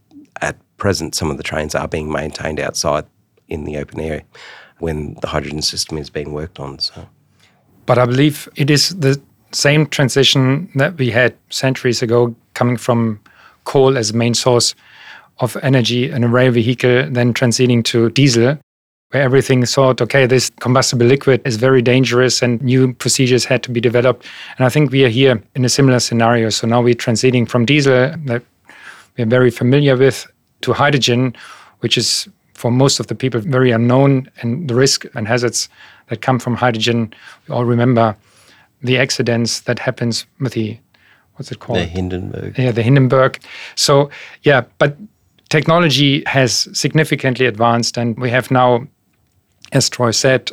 at 0.42 0.56
present, 0.76 1.14
some 1.14 1.30
of 1.30 1.38
the 1.38 1.42
trains 1.42 1.74
are 1.74 1.88
being 1.88 2.10
maintained 2.10 2.60
outside 2.60 3.04
in 3.48 3.64
the 3.64 3.78
open 3.78 4.00
air 4.00 4.22
when 4.78 5.14
the 5.22 5.28
hydrogen 5.28 5.62
system 5.62 5.98
is 5.98 6.10
being 6.10 6.32
worked 6.32 6.60
on. 6.60 6.78
So. 6.78 7.08
But 7.86 7.98
I 7.98 8.06
believe 8.06 8.48
it 8.56 8.70
is 8.70 8.90
the 8.90 9.20
same 9.52 9.86
transition 9.86 10.70
that 10.74 10.98
we 10.98 11.10
had 11.10 11.34
centuries 11.50 12.02
ago, 12.02 12.34
coming 12.54 12.76
from 12.76 13.20
coal 13.64 13.98
as 13.98 14.12
main 14.12 14.34
source 14.34 14.74
of 15.38 15.56
energy 15.62 16.10
in 16.10 16.24
a 16.24 16.28
rail 16.28 16.50
vehicle, 16.52 17.08
then 17.10 17.34
transiting 17.34 17.84
to 17.84 18.10
diesel 18.10 18.58
where 19.10 19.22
everything 19.22 19.64
thought, 19.64 20.02
okay, 20.02 20.26
this 20.26 20.50
combustible 20.60 21.06
liquid 21.06 21.40
is 21.44 21.56
very 21.56 21.80
dangerous 21.80 22.42
and 22.42 22.60
new 22.62 22.92
procedures 22.94 23.44
had 23.44 23.62
to 23.62 23.70
be 23.70 23.80
developed. 23.80 24.26
And 24.58 24.66
I 24.66 24.68
think 24.68 24.90
we 24.90 25.04
are 25.04 25.08
here 25.08 25.40
in 25.54 25.64
a 25.64 25.68
similar 25.68 26.00
scenario. 26.00 26.50
So 26.50 26.66
now 26.66 26.82
we're 26.82 26.94
transiting 26.94 27.48
from 27.48 27.64
diesel 27.64 28.14
that 28.24 28.42
we're 29.16 29.26
very 29.26 29.50
familiar 29.50 29.96
with 29.96 30.26
to 30.62 30.72
hydrogen, 30.72 31.36
which 31.80 31.96
is 31.96 32.28
for 32.54 32.70
most 32.70 32.98
of 32.98 33.06
the 33.06 33.14
people 33.14 33.40
very 33.40 33.70
unknown 33.70 34.28
and 34.40 34.68
the 34.68 34.74
risk 34.74 35.04
and 35.14 35.28
hazards 35.28 35.68
that 36.08 36.20
come 36.20 36.38
from 36.38 36.56
hydrogen. 36.56 37.12
We 37.46 37.54
all 37.54 37.64
remember 37.64 38.16
the 38.82 38.98
accidents 38.98 39.60
that 39.60 39.78
happens 39.78 40.26
with 40.40 40.54
the 40.54 40.78
what's 41.34 41.52
it 41.52 41.60
called? 41.60 41.78
The 41.78 41.84
Hindenburg. 41.84 42.58
Yeah, 42.58 42.72
the 42.72 42.82
Hindenburg. 42.82 43.38
So 43.74 44.10
yeah, 44.42 44.64
but 44.78 44.96
technology 45.48 46.22
has 46.26 46.68
significantly 46.72 47.46
advanced 47.46 47.96
and 47.96 48.18
we 48.18 48.30
have 48.30 48.50
now 48.50 48.86
as 49.72 49.88
Troy 49.88 50.10
said, 50.10 50.50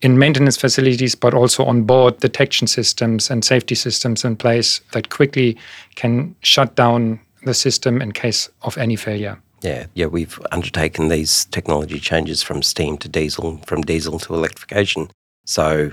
in 0.00 0.18
maintenance 0.18 0.56
facilities, 0.56 1.14
but 1.14 1.34
also 1.34 1.64
on 1.64 1.84
board 1.84 2.18
detection 2.18 2.66
systems 2.66 3.30
and 3.30 3.44
safety 3.44 3.74
systems 3.74 4.24
in 4.24 4.36
place 4.36 4.80
that 4.92 5.10
quickly 5.10 5.56
can 5.94 6.34
shut 6.40 6.74
down 6.74 7.20
the 7.44 7.54
system 7.54 8.02
in 8.02 8.12
case 8.12 8.48
of 8.62 8.76
any 8.78 8.96
failure. 8.96 9.40
Yeah, 9.62 9.86
yeah, 9.94 10.06
we've 10.06 10.40
undertaken 10.50 11.08
these 11.08 11.44
technology 11.46 12.00
changes 12.00 12.42
from 12.42 12.62
steam 12.62 12.98
to 12.98 13.08
diesel, 13.08 13.58
from 13.58 13.82
diesel 13.82 14.18
to 14.20 14.34
electrification. 14.34 15.08
So, 15.46 15.90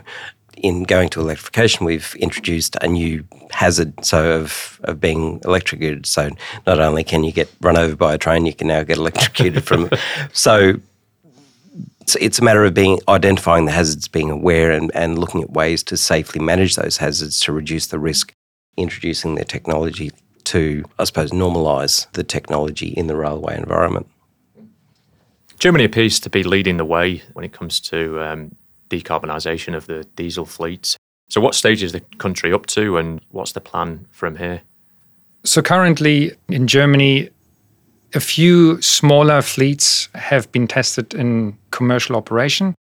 in 0.60 0.84
going 0.84 1.10
to 1.10 1.22
electrification, 1.22 1.86
we've 1.86 2.16
introduced 2.16 2.76
a 2.82 2.88
new 2.88 3.26
hazard 3.52 3.94
so 4.04 4.40
of, 4.40 4.80
of 4.84 5.00
being 5.00 5.42
electrocuted. 5.46 6.06
So, 6.06 6.30
not 6.68 6.80
only 6.80 7.04
can 7.04 7.24
you 7.24 7.32
get 7.32 7.50
run 7.62 7.78
over 7.78 7.96
by 7.96 8.14
a 8.14 8.18
train, 8.18 8.46
you 8.46 8.54
can 8.54 8.68
now 8.68 8.84
get 8.84 8.98
electrocuted 8.98 9.64
from. 9.64 9.90
So, 10.34 10.76
it's, 12.02 12.16
it's 12.16 12.40
a 12.40 12.44
matter 12.44 12.66
of 12.66 12.74
being 12.74 13.00
identifying 13.08 13.66
the 13.66 13.72
hazards, 13.72 14.08
being 14.08 14.32
aware, 14.32 14.72
and, 14.72 14.92
and 14.96 15.18
looking 15.18 15.42
at 15.42 15.52
ways 15.52 15.84
to 15.84 15.98
safely 15.98 16.42
manage 16.42 16.76
those 16.76 16.98
hazards 16.98 17.40
to 17.42 17.52
reduce 17.52 17.88
the 17.88 18.00
risk, 18.00 18.34
introducing 18.78 19.36
the 19.36 19.46
technology 19.46 20.12
to, 20.46 20.84
I 20.98 21.04
suppose, 21.04 21.32
normalise 21.32 22.12
the 22.14 22.24
technology 22.24 22.88
in 22.88 23.08
the 23.08 23.16
railway 23.16 23.58
environment. 23.58 24.08
Germany 25.60 25.84
appears 25.84 26.20
to 26.22 26.30
be 26.30 26.44
leading 26.44 26.78
the 26.78 26.86
way 26.86 27.22
when 27.34 27.46
it 27.46 27.52
comes 27.52 27.80
to 27.82 28.22
um, 28.22 28.56
decarbonisation 28.90 29.76
of 29.76 29.86
the 29.86 30.06
diesel 30.16 30.46
fleets. 30.46 30.98
So, 31.30 31.42
what 31.42 31.56
stage 31.56 31.84
is 31.84 31.92
the 31.92 32.02
country 32.18 32.52
up 32.52 32.66
to, 32.68 32.98
and 32.98 33.22
what's 33.32 33.52
the 33.52 33.62
plan 33.62 34.08
from 34.12 34.36
here? 34.36 34.62
So, 35.44 35.62
currently 35.62 36.32
in 36.48 36.68
Germany, 36.68 37.30
a 38.14 38.20
few 38.20 38.82
smaller 38.82 39.42
fleets 39.42 40.10
have 40.16 40.52
been 40.52 40.68
tested 40.68 41.14
in 41.14 41.58
commercial 41.72 42.16
operation. 42.16 42.76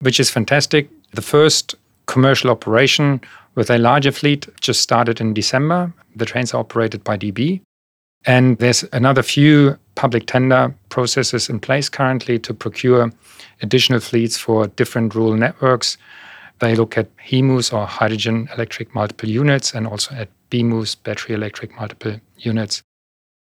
which 0.00 0.20
is 0.20 0.28
fantastic. 0.28 0.90
The 1.12 1.22
first 1.22 1.74
commercial 2.06 2.50
operation 2.50 3.20
with 3.54 3.70
a 3.70 3.78
larger 3.78 4.12
fleet 4.12 4.46
just 4.60 4.80
started 4.80 5.20
in 5.20 5.32
December. 5.32 5.92
The 6.16 6.26
trains 6.26 6.52
are 6.52 6.60
operated 6.60 7.02
by 7.04 7.16
DB. 7.16 7.60
And 8.26 8.58
there's 8.58 8.84
another 8.92 9.22
few 9.22 9.78
public 9.94 10.26
tender 10.26 10.74
processes 10.88 11.48
in 11.48 11.60
place 11.60 11.88
currently 11.88 12.38
to 12.40 12.54
procure 12.54 13.12
additional 13.62 14.00
fleets 14.00 14.38
for 14.38 14.66
different 14.66 15.14
rural 15.14 15.34
networks. 15.34 15.98
They 16.60 16.74
look 16.74 16.96
at 16.96 17.14
HEMUs 17.18 17.72
or 17.72 17.86
hydrogen 17.86 18.48
electric 18.54 18.94
multiple 18.94 19.28
units 19.28 19.74
and 19.74 19.86
also 19.86 20.14
at 20.14 20.28
BMUs, 20.50 20.96
battery 21.02 21.34
electric 21.34 21.76
multiple 21.76 22.20
units. 22.38 22.82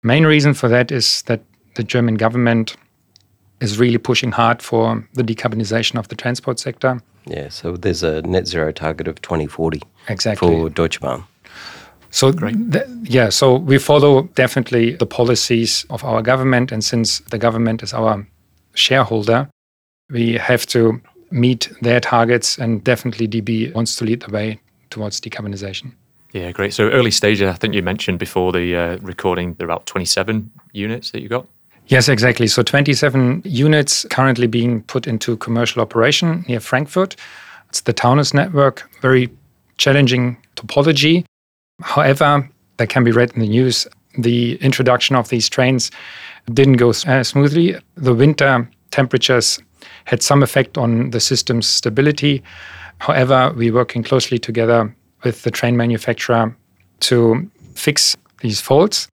Main 0.02 0.24
reason 0.24 0.54
for 0.54 0.68
that 0.68 0.90
is 0.90 1.22
that 1.22 1.40
the 1.74 1.82
German 1.82 2.14
government 2.14 2.76
is 3.60 3.78
really 3.78 3.98
pushing 3.98 4.32
hard 4.32 4.60
for 4.62 5.06
the 5.14 5.22
decarbonization 5.22 5.98
of 5.98 6.08
the 6.08 6.16
transport 6.16 6.58
sector. 6.58 7.00
Yeah, 7.26 7.48
so 7.48 7.76
there's 7.76 8.02
a 8.02 8.22
net 8.22 8.48
zero 8.48 8.72
target 8.72 9.06
of 9.06 9.22
2040 9.22 9.80
exactly. 10.08 10.48
for 10.48 10.68
Deutsche 10.68 11.00
Bahn. 11.00 11.24
So, 12.12 12.30
th- 12.30 12.86
yeah, 13.04 13.30
so 13.30 13.56
we 13.56 13.78
follow 13.78 14.22
definitely 14.34 14.96
the 14.96 15.06
policies 15.06 15.84
of 15.88 16.04
our 16.04 16.22
government. 16.22 16.70
And 16.70 16.84
since 16.84 17.20
the 17.30 17.38
government 17.38 17.82
is 17.82 17.94
our 17.94 18.26
shareholder, 18.74 19.48
we 20.10 20.34
have 20.34 20.66
to 20.66 21.00
meet 21.30 21.72
their 21.80 22.00
targets. 22.00 22.58
And 22.58 22.84
definitely 22.84 23.26
DB 23.26 23.74
wants 23.74 23.96
to 23.96 24.04
lead 24.04 24.20
the 24.20 24.30
way 24.30 24.60
towards 24.90 25.20
decarbonization. 25.20 25.92
Yeah, 26.32 26.52
great. 26.52 26.74
So, 26.74 26.90
early 26.90 27.10
stages, 27.10 27.48
I 27.48 27.54
think 27.54 27.74
you 27.74 27.82
mentioned 27.82 28.18
before 28.18 28.52
the 28.52 28.76
uh, 28.76 28.98
recording, 28.98 29.54
there 29.54 29.66
are 29.66 29.72
about 29.72 29.86
27 29.86 30.50
units 30.72 31.10
that 31.12 31.22
you 31.22 31.28
got. 31.28 31.46
Yes, 31.86 32.08
exactly. 32.08 32.46
So 32.46 32.62
27 32.62 33.42
units 33.44 34.06
currently 34.10 34.46
being 34.46 34.82
put 34.82 35.06
into 35.06 35.36
commercial 35.36 35.82
operation 35.82 36.44
near 36.48 36.60
Frankfurt. 36.60 37.16
It's 37.68 37.80
the 37.80 37.92
Taunus 37.92 38.32
network, 38.32 38.88
very 39.00 39.30
challenging 39.78 40.36
topology. 40.56 41.24
However, 41.82 42.48
that 42.78 42.88
can 42.88 43.04
be 43.04 43.12
read 43.12 43.32
in 43.32 43.40
the 43.40 43.48
news. 43.48 43.86
The 44.18 44.56
introduction 44.56 45.16
of 45.16 45.28
these 45.28 45.48
trains 45.48 45.90
didn't 46.52 46.76
go 46.76 46.90
uh, 46.90 47.22
smoothly. 47.22 47.76
The 47.94 48.14
winter 48.14 48.68
temperatures 48.90 49.58
had 50.04 50.22
some 50.22 50.42
effect 50.42 50.78
on 50.78 51.10
the 51.10 51.20
system's 51.20 51.66
stability. 51.66 52.42
However, 52.98 53.52
we're 53.56 53.72
working 53.72 54.02
closely 54.02 54.38
together 54.38 54.94
with 55.24 55.42
the 55.42 55.50
train 55.50 55.76
manufacturer 55.76 56.54
to 57.00 57.50
fix 57.74 58.16
these 58.40 58.60
faults. 58.60 59.08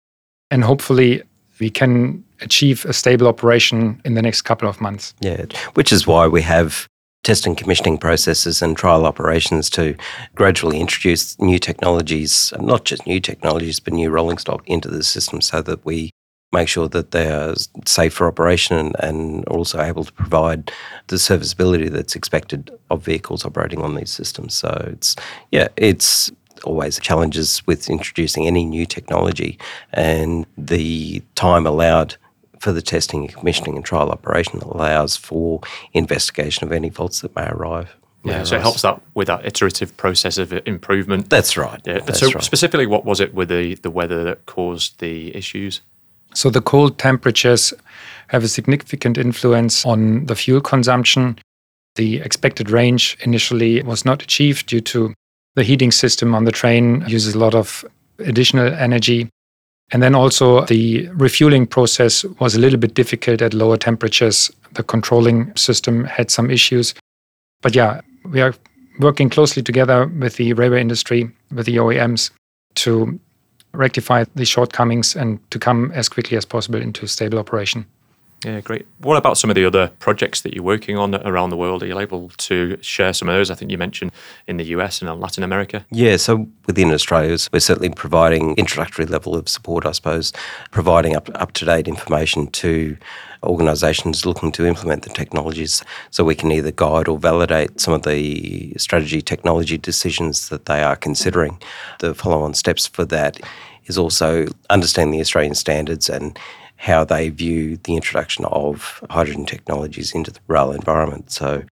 And 0.52 0.64
hopefully, 0.64 1.24
we 1.60 1.70
can 1.70 2.24
achieve 2.42 2.86
a 2.86 2.94
stable 2.94 3.28
operation 3.28 4.02
in 4.06 4.14
the 4.14 4.22
next 4.22 4.44
couple 4.44 4.68
of 4.68 4.82
months. 4.82 5.14
Yeah, 5.22 5.46
which 5.74 5.92
is 5.92 6.06
why 6.06 6.28
we 6.28 6.42
have 6.42 6.88
test 7.26 7.48
and 7.48 7.58
commissioning 7.58 7.98
processes 7.98 8.62
and 8.62 8.78
trial 8.78 9.06
operations 9.06 9.70
to 9.72 9.96
gradually 10.36 10.80
introduce 10.80 11.38
new 11.40 11.58
technologies, 11.60 12.54
not 12.60 12.86
just 12.86 13.06
new 13.08 13.20
technologies, 13.20 13.80
but 13.80 13.94
new 13.94 14.10
rolling 14.12 14.38
stock 14.38 14.62
into 14.68 14.88
the 14.88 15.04
system 15.04 15.42
so 15.42 15.62
that 15.62 15.84
we 15.84 16.12
make 16.54 16.68
sure 16.68 16.88
that 16.88 17.12
they 17.12 17.30
are 17.32 17.56
safe 17.86 18.14
for 18.14 18.28
operation 18.28 18.78
and, 18.78 18.96
and 19.00 19.46
also 19.48 19.82
able 19.82 20.04
to 20.04 20.14
provide 20.14 20.72
the 21.08 21.18
serviceability 21.18 21.90
that's 21.90 22.16
expected 22.16 22.70
of 22.92 23.04
vehicles 23.04 23.44
operating 23.44 23.82
on 23.82 23.96
these 23.96 24.12
systems. 24.12 24.54
So 24.54 24.70
it's, 24.94 25.16
yeah, 25.52 25.68
it's 25.76 26.32
always 26.64 27.00
challenges 27.00 27.66
with 27.66 27.90
introducing 27.90 28.46
any 28.46 28.64
new 28.64 28.86
technology 28.86 29.58
and 29.94 30.46
the 30.58 31.22
time 31.34 31.66
allowed 31.66 32.16
for 32.60 32.72
the 32.72 32.82
testing 32.82 33.28
commissioning 33.28 33.76
and 33.76 33.86
trial 33.86 34.10
operation 34.10 34.60
allows 34.62 35.16
for 35.16 35.62
investigation 35.94 36.66
of 36.66 36.72
any 36.72 36.90
faults 36.90 37.22
that 37.22 37.36
may 37.36 37.48
arrive. 37.48 37.96
Yeah, 38.24 38.44
so 38.44 38.56
it 38.56 38.62
helps 38.62 38.82
that 38.82 39.00
with 39.14 39.28
that 39.28 39.46
iterative 39.46 39.96
process 39.98 40.40
of 40.40 40.52
improvement. 40.66 41.30
That's 41.30 41.58
right. 41.58 41.80
Yeah. 41.86 42.00
That's 42.00 42.20
so 42.20 42.32
right. 42.32 42.44
specifically, 42.44 42.88
what 42.88 43.06
was 43.06 43.20
it 43.20 43.36
with 43.36 43.50
the, 43.50 43.76
the 43.76 43.92
weather 43.92 44.24
that 44.24 44.48
caused 44.48 45.00
the 45.00 45.36
issues? 45.36 45.82
So 46.34 46.50
the 46.50 46.62
cold 46.62 46.98
temperatures 46.98 47.72
have 48.30 48.44
a 48.44 48.48
significant 48.48 49.18
influence 49.18 49.86
on 49.86 50.26
the 50.26 50.36
fuel 50.36 50.60
consumption. 50.60 51.38
The 51.96 52.18
expected 52.18 52.72
range 52.72 53.16
initially 53.22 53.82
was 53.84 54.04
not 54.06 54.24
achieved 54.24 54.68
due 54.68 54.82
to 54.82 55.14
the 55.54 55.64
heating 55.64 55.92
system 55.92 56.36
on 56.36 56.44
the 56.44 56.52
train 56.52 57.06
uses 57.08 57.36
a 57.36 57.40
lot 57.40 57.56
of 57.56 57.86
additional 58.20 58.74
energy. 58.74 59.30
And 59.92 60.02
then 60.02 60.16
also 60.16 60.66
the 60.66 61.08
refueling 61.10 61.68
process 61.68 62.24
was 62.40 62.56
a 62.56 62.60
little 62.60 62.80
bit 62.80 62.96
difficult 62.96 63.42
at 63.42 63.54
lower 63.54 63.78
temperatures. 63.78 64.52
The 64.74 64.84
controlling 64.84 65.56
system 65.56 66.06
had 66.06 66.32
some 66.32 66.50
issues. 66.50 66.94
But 67.62 67.76
yeah, 67.76 68.02
we 68.24 68.42
are 68.42 68.54
working 69.00 69.30
closely 69.30 69.62
together 69.62 70.08
with 70.08 70.38
the 70.38 70.54
railway 70.54 70.82
industry, 70.82 71.30
with 71.52 71.66
the 71.66 71.78
OEMs 71.78 72.32
to 72.76 73.20
rectify 73.74 74.26
the 74.36 74.46
shortcomings 74.46 75.16
and 75.16 75.40
to 75.52 75.60
come 75.60 75.92
as 75.92 76.10
quickly 76.10 76.38
as 76.38 76.46
possible 76.46 76.82
into 76.82 77.08
stable 77.08 77.38
operation. 77.38 77.86
Yeah, 78.44 78.60
great. 78.62 78.86
What 79.00 79.18
about 79.18 79.38
some 79.38 79.50
of 79.50 79.56
the 79.56 79.66
other 79.66 79.88
projects 80.00 80.42
that 80.42 80.54
you're 80.54 80.64
working 80.64 80.98
on 80.98 81.16
around 81.16 81.50
the 81.50 81.58
world? 81.58 81.82
Are 81.82 81.88
you 81.88 81.98
able 82.00 82.30
to 82.30 82.78
share 82.82 83.12
some 83.14 83.28
of 83.28 83.34
those? 83.34 83.50
I 83.50 83.56
think 83.56 83.72
you 83.72 83.78
mentioned 83.78 84.12
in 84.46 84.58
the 84.58 84.66
US 84.66 85.02
and 85.02 85.20
Latin 85.20 85.44
America. 85.44 85.86
Yeah, 85.90 86.18
so 86.18 86.48
within 86.68 86.92
Australia, 86.92 87.38
we're 87.52 87.60
certainly 87.60 87.90
providing 87.90 88.56
introductory 88.56 89.08
level 89.08 89.36
of 89.36 89.50
support, 89.50 89.86
I 89.86 89.94
suppose, 89.94 90.32
providing 90.70 91.16
up 91.16 91.30
up 91.36 91.54
to 91.54 91.66
date 91.66 91.88
information 91.88 92.48
to 92.48 92.98
organisations 93.44 94.26
looking 94.26 94.52
to 94.52 94.66
implement 94.66 95.04
the 95.04 95.10
technologies 95.10 95.84
so 96.12 96.24
we 96.24 96.36
can 96.36 96.52
either 96.52 96.72
guide 96.72 97.08
or 97.08 97.18
validate 97.18 97.80
some 97.80 97.94
of 97.94 98.04
the 98.04 98.74
strategy 98.78 99.22
technology 99.22 99.78
decisions 99.78 100.50
that 100.50 100.66
they 100.66 100.84
are 100.84 100.96
considering. 100.96 101.60
The 102.00 102.14
follow 102.14 102.42
on 102.42 102.54
steps 102.54 102.88
for 102.88 103.06
that 103.06 103.40
is 103.86 103.98
also 103.98 104.48
understand 104.70 105.14
the 105.14 105.22
Australian 105.22 105.56
standards 105.56 106.10
and 106.10 106.38
how 106.86 107.04
they 107.04 107.30
view 107.30 107.78
the 107.78 107.96
introduction 107.96 108.46
of 108.46 109.04
hydrogen 109.10 109.44
technologies 109.44 110.14
into 110.14 110.30
the 110.30 110.40
rail 110.48 110.72
environment. 110.72 111.32
So 111.32 111.64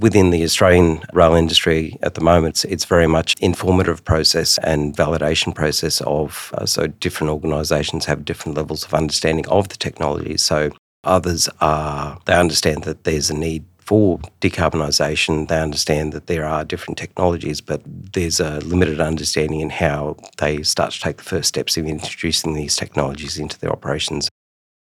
within 0.00 0.30
the 0.30 0.42
Australian 0.44 1.00
rail 1.12 1.34
industry 1.34 1.98
at 2.02 2.14
the 2.14 2.22
moment, 2.22 2.64
it's, 2.64 2.86
very 2.86 3.06
much 3.06 3.34
informative 3.38 4.02
process 4.02 4.56
and 4.58 4.96
validation 4.96 5.54
process 5.54 6.00
of 6.06 6.54
uh, 6.56 6.64
so 6.64 6.86
different 6.86 7.32
organisations 7.32 8.06
have 8.06 8.24
different 8.24 8.56
levels 8.56 8.82
of 8.82 8.94
understanding 8.94 9.46
of 9.48 9.68
the 9.68 9.76
technology. 9.76 10.38
So 10.38 10.70
others 11.04 11.50
are 11.60 12.18
they 12.24 12.34
understand 12.34 12.84
that 12.84 13.04
there's 13.04 13.28
a 13.28 13.36
need 13.36 13.62
for 13.78 14.18
decarbonisation. 14.40 15.48
They 15.48 15.60
understand 15.60 16.12
that 16.14 16.28
there 16.28 16.46
are 16.46 16.64
different 16.64 16.96
technologies, 16.96 17.60
but 17.60 17.82
there's 17.84 18.40
a 18.40 18.60
limited 18.60 19.00
understanding 19.00 19.60
in 19.60 19.70
how 19.70 20.16
they 20.38 20.62
start 20.62 20.92
to 20.92 21.00
take 21.00 21.18
the 21.18 21.30
first 21.34 21.48
steps 21.48 21.76
of 21.76 21.86
introducing 21.86 22.54
these 22.54 22.74
technologies 22.74 23.38
into 23.38 23.58
their 23.60 23.70
operations 23.70 24.30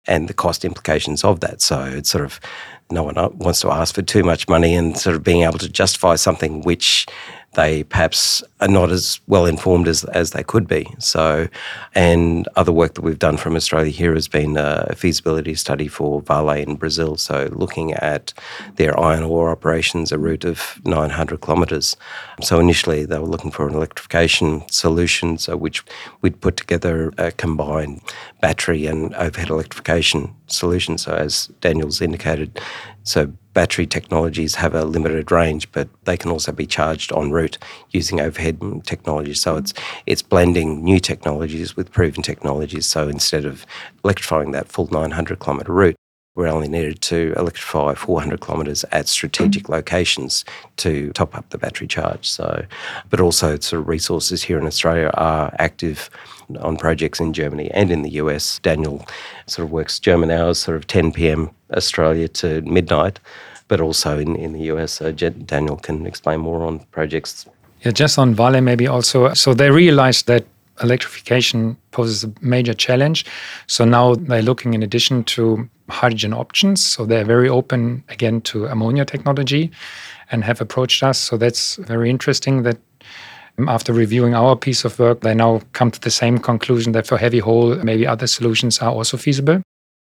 and 0.08 0.28
the 0.28 0.34
cost 0.34 0.66
implications 0.66 1.24
of 1.24 1.40
that. 1.42 1.62
So 1.62 1.84
it's 1.84 2.10
sort 2.10 2.24
of 2.24 2.40
no 2.92 3.04
one 3.04 3.16
wants 3.38 3.62
to 3.62 3.72
ask 3.72 3.96
for 3.96 4.02
too 4.02 4.24
much 4.24 4.48
money 4.48 4.76
and 4.76 4.98
sort 4.98 5.16
of 5.16 5.24
being 5.24 5.44
able 5.44 5.60
to 5.60 5.70
justify 5.70 6.16
something 6.16 6.62
which 6.62 7.06
they 7.54 7.84
perhaps 7.84 8.42
are 8.62 8.68
not 8.68 8.92
as 8.92 9.20
well 9.28 9.46
informed 9.46 9.88
as, 9.88 10.06
as 10.06 10.32
they 10.32 10.44
could 10.44 10.68
be. 10.68 10.88
So, 11.00 11.50
and 11.94 12.48
other 12.56 12.72
work 12.72 12.94
that 12.94 13.02
we've 13.02 13.20
done 13.20 13.36
from 13.36 13.56
Australia 13.56 13.92
here 13.92 14.14
has 14.14 14.30
been 14.30 14.56
a 14.56 14.96
feasibility 14.96 15.56
study 15.56 15.88
for 15.90 16.22
Vale 16.22 16.50
in 16.52 16.76
Brazil. 16.76 17.18
So, 17.18 17.50
looking 17.52 17.94
at 17.94 18.34
their 18.76 18.98
iron 18.98 19.24
ore 19.24 19.50
operations, 19.50 20.12
a 20.12 20.18
route 20.18 20.46
of 20.46 20.80
900 20.86 21.42
kilometres. 21.42 21.98
So, 22.42 22.60
initially 22.60 23.06
they 23.06 23.20
were 23.20 23.28
looking 23.28 23.52
for 23.52 23.68
an 23.68 23.76
electrification 23.76 24.64
solution, 24.70 25.38
so 25.38 25.58
which 25.58 25.84
we'd 26.22 26.40
put 26.40 26.56
together 26.56 27.12
a 27.18 27.32
combined 27.32 28.02
battery 28.40 28.86
and 28.86 29.14
overhead 29.16 29.50
electrification 29.50 30.34
solution. 30.48 30.98
So, 30.98 31.14
as 31.14 31.48
Daniel's 31.60 32.02
indicated, 32.02 32.62
so 33.04 33.32
battery 33.54 33.86
technologies 33.86 34.56
have 34.56 34.74
a 34.74 34.86
limited 34.86 35.32
range, 35.32 35.72
but 35.72 35.90
they 36.06 36.18
can 36.18 36.32
also 36.32 36.52
be 36.52 36.66
charged 36.66 37.12
en 37.12 37.32
route 37.32 37.58
using 37.92 38.22
overhead 38.22 38.60
technology. 38.86 39.34
So 39.34 39.58
it's 39.58 39.74
it's 40.06 40.22
blending 40.22 40.84
new 40.84 41.00
technologies 41.00 41.76
with 41.76 41.92
proven 41.92 42.24
technologies. 42.24 42.86
So 42.86 43.08
instead 43.08 43.46
of 43.46 43.66
electrifying 44.04 44.52
that 44.52 44.68
full 44.68 44.88
900 44.88 45.40
kilometre 45.40 45.74
route, 45.74 45.96
we 46.36 46.48
only 46.48 46.70
needed 46.70 47.02
to 47.02 47.34
electrify 47.36 47.94
400 47.94 48.40
kilometres 48.40 48.86
at 48.92 49.08
strategic 49.08 49.64
mm-hmm. 49.64 49.74
locations 49.74 50.46
to 50.78 51.12
top 51.12 51.36
up 51.36 51.50
the 51.50 51.58
battery 51.58 51.88
charge. 51.88 52.30
So, 52.30 52.66
but 53.10 53.20
also 53.20 53.60
sort 53.60 53.82
of 53.82 53.88
resources 53.88 54.44
here 54.44 54.58
in 54.58 54.66
Australia 54.66 55.12
are 55.16 55.54
active 55.60 56.10
on 56.58 56.78
projects 56.78 57.20
in 57.20 57.34
Germany 57.34 57.70
and 57.72 57.92
in 57.92 58.02
the 58.02 58.12
US. 58.12 58.60
Daniel 58.60 59.06
sort 59.48 59.66
of 59.66 59.72
works 59.72 60.00
German 60.00 60.32
hours, 60.32 60.58
sort 60.60 60.78
of 60.78 60.88
10 60.88 61.12
p.m. 61.12 61.50
Australia 61.74 62.28
to 62.28 62.62
midnight, 62.62 63.20
but 63.68 63.82
also 63.82 64.18
in, 64.20 64.36
in 64.36 64.54
the 64.54 64.64
US. 64.74 64.94
So 64.94 65.12
Daniel 65.12 65.78
can 65.78 66.06
explain 66.06 66.40
more 66.40 66.64
on 66.64 66.80
projects. 66.92 67.46
Yeah, 67.82 67.92
just 67.92 68.18
on 68.18 68.36
Vale 68.36 68.62
maybe 68.62 68.88
also. 68.88 69.34
So 69.34 69.54
they 69.54 69.72
realized 69.72 70.28
that 70.28 70.46
electrification 70.82 71.78
poses 71.92 72.24
a 72.24 72.32
major 72.42 72.74
challenge. 72.74 73.26
So 73.68 73.86
now 73.86 74.16
they're 74.16 74.42
looking, 74.42 74.74
in 74.74 74.84
addition 74.84 75.24
to 75.26 75.70
hydrogen 75.90 76.34
options. 76.34 76.84
So 76.84 77.06
they're 77.06 77.26
very 77.26 77.50
open 77.50 78.04
again 78.10 78.42
to 78.42 78.66
ammonia 78.66 79.06
technology 79.06 79.72
and 80.32 80.44
have 80.44 80.62
approached 80.62 81.04
us. 81.04 81.20
So 81.20 81.38
that's 81.38 81.76
very 81.76 82.10
interesting 82.10 82.64
that 82.64 82.78
after 83.68 83.94
reviewing 83.94 84.34
our 84.34 84.56
piece 84.56 84.86
of 84.86 84.98
work, 85.00 85.22
they 85.22 85.36
now 85.36 85.62
come 85.74 85.92
to 85.92 86.00
the 86.00 86.10
same 86.10 86.38
conclusion 86.38 86.94
that 86.94 87.08
for 87.08 87.18
heavy 87.18 87.40
haul, 87.40 87.76
maybe 87.84 88.08
other 88.08 88.28
solutions 88.28 88.80
are 88.80 88.92
also 88.92 89.18
feasible. 89.18 89.62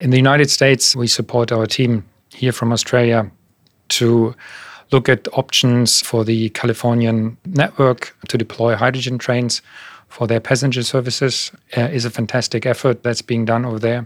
In 0.01 0.11
the 0.11 0.17
United 0.17 0.51
States, 0.51 0.97
we 0.97 1.07
support 1.07 1.53
our 1.53 1.67
team 1.67 2.05
here 2.31 2.53
from 2.53 2.73
Australia 2.73 3.31
to 3.91 4.35
look 4.93 5.09
at 5.09 5.29
options 5.33 6.01
for 6.01 6.25
the 6.25 6.51
Californian 6.51 7.37
network 7.47 8.17
to 8.29 8.39
deploy 8.39 8.75
hydrogen 8.75 9.19
trains 9.19 9.63
for 10.09 10.27
their 10.27 10.41
passenger 10.41 10.83
services 10.83 11.51
uh, 11.77 11.83
is 11.83 12.05
a 12.05 12.11
fantastic 12.11 12.67
effort 12.67 13.03
that's 13.03 13.23
being 13.23 13.45
done 13.45 13.65
over 13.65 13.79
there. 13.79 14.05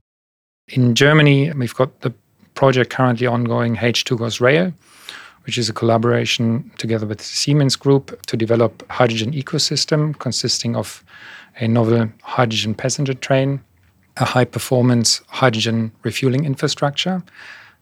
In 0.68 0.94
Germany, 0.94 1.52
we've 1.52 1.74
got 1.74 2.00
the 2.00 2.12
project 2.54 2.90
currently 2.90 3.26
ongoing 3.26 3.76
H2 3.76 4.18
Goes 4.18 4.40
Rail, 4.40 4.72
which 5.48 5.56
is 5.56 5.70
a 5.70 5.72
collaboration 5.72 6.70
together 6.76 7.06
with 7.06 7.22
Siemens 7.22 7.74
Group 7.74 8.20
to 8.26 8.36
develop 8.36 8.84
hydrogen 8.90 9.32
ecosystem 9.32 10.16
consisting 10.18 10.76
of 10.76 11.02
a 11.58 11.66
novel 11.66 12.06
hydrogen 12.22 12.74
passenger 12.74 13.14
train, 13.14 13.58
a 14.18 14.26
high 14.26 14.44
performance 14.44 15.22
hydrogen 15.28 15.90
refueling 16.02 16.44
infrastructure 16.44 17.22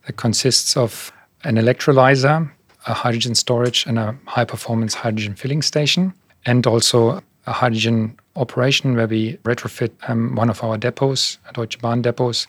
that 0.05 0.15
consists 0.15 0.77
of 0.77 1.11
an 1.43 1.57
electrolyzer, 1.57 2.49
a 2.85 2.93
hydrogen 2.93 3.35
storage, 3.35 3.85
and 3.85 3.99
a 3.99 4.17
high 4.27 4.45
performance 4.45 4.93
hydrogen 4.93 5.35
filling 5.35 5.61
station, 5.61 6.13
and 6.45 6.65
also 6.65 7.21
a 7.47 7.51
hydrogen 7.51 8.17
operation 8.37 8.95
where 8.95 9.07
we 9.07 9.35
retrofit 9.43 9.91
um, 10.07 10.35
one 10.35 10.49
of 10.49 10.63
our 10.63 10.77
depots, 10.77 11.37
Deutsche 11.53 11.79
Bahn 11.79 12.01
depots, 12.01 12.47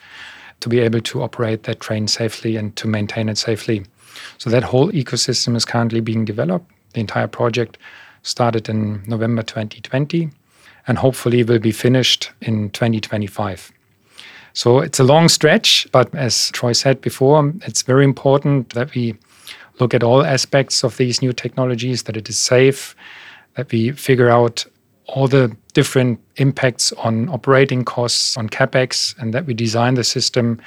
to 0.60 0.68
be 0.68 0.78
able 0.78 1.00
to 1.00 1.22
operate 1.22 1.64
that 1.64 1.80
train 1.80 2.06
safely 2.06 2.54
and 2.54 2.76
to 2.76 2.86
maintain 2.86 3.28
it 3.28 3.36
safely. 3.36 3.84
So 4.38 4.50
that 4.50 4.64
whole 4.64 4.90
ecosystem 4.92 5.56
is 5.56 5.64
currently 5.64 6.00
being 6.00 6.24
developed. 6.24 6.70
The 6.92 7.00
entire 7.00 7.26
project 7.26 7.78
started 8.22 8.68
in 8.68 9.02
November 9.06 9.42
2020 9.42 10.30
and 10.86 10.98
hopefully 10.98 11.42
will 11.42 11.58
be 11.58 11.72
finished 11.72 12.30
in 12.40 12.70
2025. 12.70 13.72
So 14.54 14.80
it's 14.80 14.98
a 14.98 15.04
long 15.04 15.28
stretch, 15.28 15.86
but 15.92 16.12
as 16.14 16.50
Troy 16.50 16.72
said 16.72 17.00
before, 17.00 17.52
it's 17.62 17.82
very 17.82 18.04
important 18.04 18.70
that 18.70 18.94
we 18.94 19.14
look 19.78 19.94
at 19.94 20.02
all 20.02 20.24
aspects 20.24 20.82
of 20.82 20.96
these 20.96 21.22
new 21.22 21.32
technologies, 21.32 22.04
that 22.04 22.16
it 22.16 22.28
is 22.28 22.38
safe, 22.38 22.96
that 23.54 23.70
we 23.70 23.92
figure 23.92 24.30
out 24.30 24.66
all 25.06 25.28
the 25.28 25.54
different 25.74 26.20
impacts 26.36 26.92
on 26.92 27.28
operating 27.28 27.84
costs, 27.84 28.36
on 28.36 28.48
capex, 28.48 29.16
and 29.18 29.32
that 29.32 29.46
we 29.46 29.54
design 29.54 29.94
the 29.94 30.04
system 30.04 30.60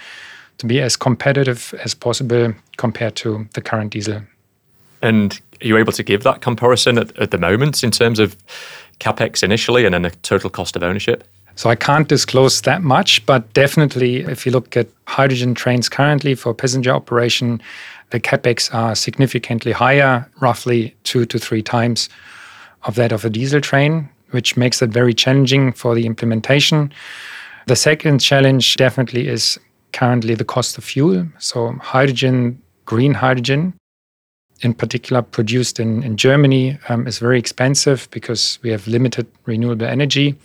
to 0.58 0.66
be 0.66 0.82
as 0.82 0.96
competitive 0.96 1.74
as 1.84 1.94
possible 1.94 2.54
compared 2.78 3.16
to 3.18 3.48
the 3.54 3.62
current 3.62 3.92
diesel. 3.92 4.22
And 5.02 5.40
are 5.62 5.68
you 5.68 5.78
able 5.78 5.94
to 5.94 6.04
give 6.04 6.24
that 6.24 6.42
comparison 6.42 6.98
at, 6.98 7.18
at 7.18 7.32
the 7.32 7.38
moment 7.38 7.84
in 7.84 7.92
terms 7.92 8.20
of 8.20 8.38
capex 9.00 9.42
initially 9.42 9.86
and 9.86 9.94
then 9.94 10.04
the 10.04 10.12
total 10.22 10.50
cost 10.50 10.76
of 10.76 10.84
ownership? 10.84 11.24
So 11.56 11.70
I 11.70 11.76
can't 11.76 12.08
disclose 12.08 12.62
that 12.62 12.82
much, 12.82 13.26
but 13.26 13.52
definitely 13.54 14.18
if 14.22 14.46
you 14.46 14.52
look 14.52 14.78
at 14.78 14.88
hydrogen 15.08 15.54
trains 15.54 15.90
currently 15.90 16.36
for 16.36 16.54
passenger 16.54 16.92
operation, 16.92 17.62
the 18.12 18.20
capex 18.20 18.74
are 18.74 18.96
significantly 18.96 19.72
higher, 19.72 20.30
roughly 20.40 20.96
two 21.04 21.26
to 21.26 21.40
three 21.40 21.62
times 21.62 22.10
of 22.84 22.96
that 22.96 23.12
of 23.12 23.26
a 23.26 23.30
diesel 23.30 23.62
train 23.62 24.10
which 24.32 24.58
makes 24.58 24.82
it 24.82 24.90
very 24.90 25.14
challenging 25.14 25.72
for 25.72 25.94
the 25.96 26.06
implementation. 26.06 26.92
The 27.68 27.76
second 27.76 28.20
challenge 28.20 28.76
definitely 28.78 29.28
is 29.28 29.60
currently 29.94 30.36
the 30.36 30.46
cost 30.46 30.78
of 30.78 30.84
fuel. 30.84 31.28
So, 31.40 31.74
hydrogen, 31.82 32.62
green 32.86 33.14
hydrogen, 33.14 33.74
in 34.62 34.74
particular 34.74 35.22
produced 35.22 35.80
in, 35.80 36.04
in 36.04 36.18
Germany, 36.18 36.78
um, 36.90 37.08
is 37.08 37.20
very 37.20 37.40
expensive 37.40 38.08
because 38.12 38.60
we 38.62 38.70
have 38.70 38.88
limited 38.88 39.28
renewable 39.46 39.86
energy 39.86 40.36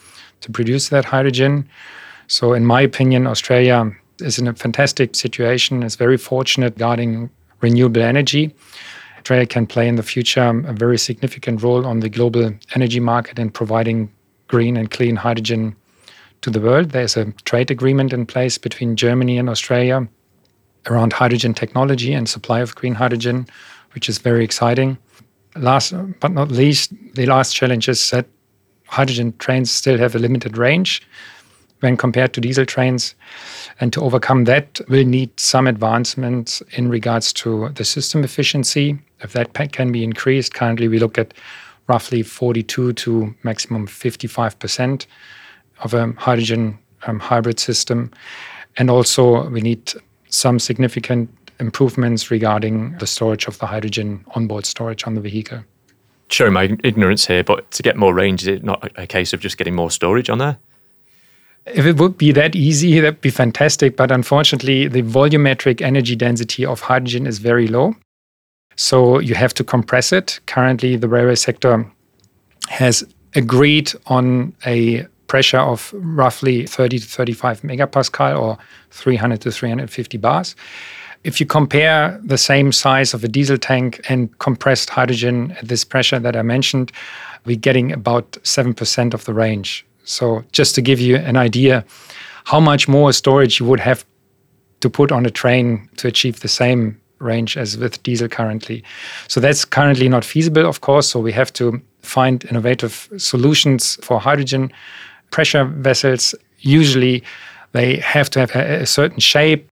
to 0.41 0.51
produce 0.51 0.89
that 0.91 1.05
hydrogen. 1.05 1.69
So, 2.29 2.53
in 2.53 2.65
my 2.67 2.81
opinion, 2.81 3.27
Australia 3.27 3.91
is 4.21 4.39
in 4.39 4.49
a 4.49 4.55
fantastic 4.55 5.15
situation, 5.15 5.83
is 5.83 5.97
very 5.97 6.17
fortunate 6.17 6.75
regarding 6.75 7.31
renewable 7.61 8.03
energy. 8.03 8.55
Australia 9.19 9.47
can 9.47 9.67
play 9.67 9.89
in 9.89 9.97
the 9.97 10.03
future 10.03 10.63
a 10.67 10.73
very 10.73 10.99
significant 10.99 11.63
role 11.63 11.87
on 11.87 12.01
the 12.01 12.09
global 12.09 12.53
energy 12.75 13.01
market 13.01 13.39
in 13.39 13.51
providing 13.51 14.11
green 14.49 14.77
and 14.77 14.91
clean 14.91 15.17
hydrogen 15.17 15.75
to 16.43 16.51
the 16.51 16.61
world. 16.61 16.91
There's 16.91 17.17
a 17.17 17.33
trade 17.45 17.71
agreement 17.71 18.13
in 18.13 18.27
place 18.27 18.59
between 18.59 18.97
Germany 18.97 19.39
and 19.39 19.49
Australia 19.49 20.09
around 20.89 21.13
hydrogen 21.13 21.55
technology 21.55 22.13
and 22.13 22.29
supply 22.29 22.61
of 22.61 22.75
green 22.75 22.95
hydrogen, 22.95 23.47
which 23.95 24.09
is 24.09 24.19
very 24.19 24.45
exciting. 24.45 24.99
Last 25.57 25.95
but 26.21 26.33
not 26.33 26.51
least, 26.51 26.93
the 27.15 27.27
last 27.27 27.55
challenge 27.55 27.89
is 27.89 28.11
that 28.11 28.27
hydrogen 28.87 29.35
trains 29.39 29.71
still 29.71 29.99
have 29.99 30.15
a 30.15 30.19
limited 30.19 30.57
range 30.57 31.03
when 31.81 31.97
compared 31.97 32.33
to 32.35 32.41
diesel 32.41 32.65
trains. 32.65 33.15
And 33.81 33.93
to 33.93 34.01
overcome 34.03 34.45
that, 34.45 34.81
we'll 34.89 35.07
need 35.07 35.39
some 35.39 35.67
advancements 35.67 36.63
in 36.73 36.89
regards 36.89 37.33
to 37.35 37.71
the 37.71 37.85
system 37.85 38.25
efficiency. 38.25 38.99
If 39.21 39.33
that 39.33 39.53
can 39.73 39.93
be 39.93 40.05
increased, 40.05 40.55
currently 40.55 40.89
we 40.89 40.99
look 40.99 41.19
at 41.19 41.35
roughly 41.89 42.23
42 42.23 42.95
to 42.95 43.35
maximum 43.43 43.87
55% 43.87 45.07
of 45.81 45.95
a 45.95 46.13
hydrogen 46.13 46.79
um, 47.07 47.21
hybrid 47.21 47.59
system. 47.61 48.11
And 48.77 48.91
also, 48.91 49.49
we 49.49 49.61
need 49.61 49.93
some 50.29 50.59
significant 50.59 51.31
improvements 51.61 52.31
regarding 52.31 52.97
the 52.99 53.07
storage 53.07 53.47
of 53.47 53.59
the 53.59 53.67
hydrogen 53.67 54.25
onboard 54.35 54.67
storage 54.67 55.07
on 55.07 55.15
the 55.15 55.21
vehicle. 55.21 55.61
Showing 56.29 56.53
my 56.53 56.77
ignorance 56.83 57.27
here, 57.27 57.45
but 57.45 57.71
to 57.71 57.83
get 57.83 57.97
more 57.97 58.13
range, 58.13 58.43
is 58.43 58.49
it 58.49 58.65
not 58.65 58.91
a 58.97 59.07
case 59.07 59.33
of 59.33 59.41
just 59.41 59.57
getting 59.57 59.75
more 59.75 59.91
storage 59.91 60.29
on 60.29 60.39
there? 60.39 60.59
If 61.67 61.87
it 61.87 61.99
would 61.99 62.19
be 62.19 62.33
that 62.33 62.55
easy, 62.55 63.01
that'd 63.01 63.21
be 63.21 63.31
fantastic. 63.31 63.97
But 63.97 64.11
unfortunately, 64.11 64.87
the 64.89 65.03
volumetric 65.03 65.81
energy 65.81 66.15
density 66.17 66.65
of 66.65 66.81
hydrogen 66.81 67.27
is 67.27 67.39
very 67.39 67.67
low. 67.67 67.95
So 68.77 69.19
you 69.21 69.35
have 69.35 69.55
to 69.55 69.65
compress 69.65 70.13
it. 70.13 70.39
Currently, 70.47 70.97
the 70.97 71.09
railway 71.09 71.35
sector 71.35 71.91
has 72.69 73.05
agreed 73.35 73.93
on 74.07 74.55
a 74.65 75.07
pressure 75.27 75.59
of 75.59 75.93
roughly 75.95 76.67
30 76.67 76.99
to 76.99 77.07
35 77.07 77.63
megapascal 77.63 78.41
or 78.41 78.59
300 78.91 79.41
to 79.43 79.51
350 79.51 80.19
bars. 80.19 80.57
If 81.25 81.41
you 81.41 81.47
compare 81.47 82.21
the 82.23 82.39
same 82.39 82.71
size 82.71 83.13
of 83.13 83.25
a 83.25 83.29
diesel 83.29 83.59
tank 83.59 84.01
and 84.09 84.37
compressed 84.39 84.91
hydrogen 84.91 85.53
at 85.53 85.69
this 85.69 85.85
pressure 85.85 86.21
that 86.21 86.37
I 86.37 86.43
mentioned, 86.43 86.93
we're 87.45 87.57
getting 87.57 87.93
about 87.93 88.33
7% 88.43 89.15
of 89.15 89.25
the 89.25 89.35
range. 89.35 89.85
So, 90.05 90.45
just 90.53 90.75
to 90.77 90.83
give 90.83 91.01
you 91.01 91.17
an 91.17 91.37
idea, 91.37 91.85
how 92.45 92.61
much 92.61 92.87
more 92.87 93.13
storage 93.13 93.59
you 93.59 93.67
would 93.67 93.81
have 93.81 94.05
to 94.81 94.89
put 94.89 95.11
on 95.11 95.27
a 95.27 95.31
train 95.31 95.89
to 95.97 96.07
achieve 96.07 96.41
the 96.41 96.49
same 96.49 97.01
range 97.19 97.57
as 97.57 97.77
with 97.77 98.01
diesel 98.05 98.29
currently. 98.29 98.85
So, 99.27 99.41
that's 99.41 99.65
currently 99.65 100.09
not 100.09 100.25
feasible, 100.25 100.65
of 100.65 100.81
course. 100.81 101.09
So, 101.09 101.19
we 101.19 101.33
have 101.33 101.53
to 101.55 101.83
find 102.03 102.45
innovative 102.45 103.09
solutions 103.17 103.99
for 104.03 104.21
hydrogen 104.21 104.71
pressure 105.31 105.65
vessels. 105.65 106.35
Usually, 106.61 107.23
they 107.73 107.97
have 107.97 108.31
to 108.31 108.41
have 108.41 108.55
a, 108.55 108.83
a 108.83 108.87
certain 108.87 109.21
shape. 109.21 109.69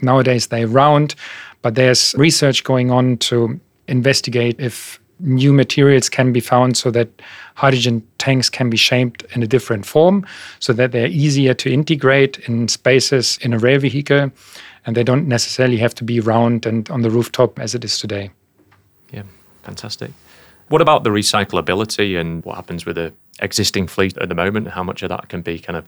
Nowadays, 0.00 0.48
they're 0.48 0.68
round, 0.68 1.14
but 1.62 1.74
there's 1.74 2.14
research 2.16 2.64
going 2.64 2.90
on 2.90 3.16
to 3.18 3.58
investigate 3.88 4.60
if 4.60 5.00
new 5.20 5.52
materials 5.52 6.08
can 6.08 6.32
be 6.32 6.40
found 6.40 6.76
so 6.76 6.90
that 6.90 7.08
hydrogen 7.56 8.06
tanks 8.18 8.48
can 8.48 8.70
be 8.70 8.76
shaped 8.76 9.24
in 9.34 9.42
a 9.42 9.46
different 9.46 9.84
form 9.84 10.24
so 10.60 10.72
that 10.72 10.92
they're 10.92 11.08
easier 11.08 11.54
to 11.54 11.72
integrate 11.72 12.38
in 12.48 12.68
spaces 12.68 13.38
in 13.42 13.52
a 13.52 13.58
rail 13.58 13.80
vehicle 13.80 14.30
and 14.86 14.96
they 14.96 15.02
don't 15.02 15.26
necessarily 15.26 15.76
have 15.76 15.94
to 15.94 16.04
be 16.04 16.20
round 16.20 16.64
and 16.66 16.88
on 16.90 17.02
the 17.02 17.10
rooftop 17.10 17.58
as 17.58 17.74
it 17.74 17.84
is 17.84 17.98
today. 17.98 18.30
Yeah, 19.12 19.24
fantastic. 19.62 20.12
What 20.68 20.82
about 20.82 21.02
the 21.02 21.10
recyclability 21.10 22.18
and 22.20 22.44
what 22.44 22.56
happens 22.56 22.86
with 22.86 22.96
the 22.96 23.12
existing 23.40 23.86
fleet 23.86 24.16
at 24.18 24.28
the 24.28 24.34
moment? 24.34 24.68
How 24.68 24.82
much 24.82 25.02
of 25.02 25.08
that 25.08 25.28
can 25.28 25.42
be 25.42 25.58
kind 25.58 25.76
of 25.76 25.86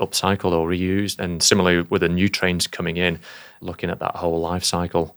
upcycled 0.00 0.52
or 0.52 0.68
reused? 0.68 1.18
And 1.18 1.42
similarly 1.42 1.82
with 1.90 2.02
the 2.02 2.08
new 2.08 2.28
trains 2.28 2.66
coming 2.66 2.96
in, 2.96 3.18
looking 3.60 3.90
at 3.90 3.98
that 4.00 4.16
whole 4.16 4.40
life 4.40 4.64
cycle. 4.64 5.16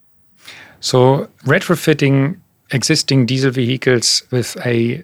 So 0.80 1.30
retrofitting 1.44 2.40
existing 2.72 3.26
diesel 3.26 3.52
vehicles 3.52 4.24
with 4.32 4.58
a 4.66 5.04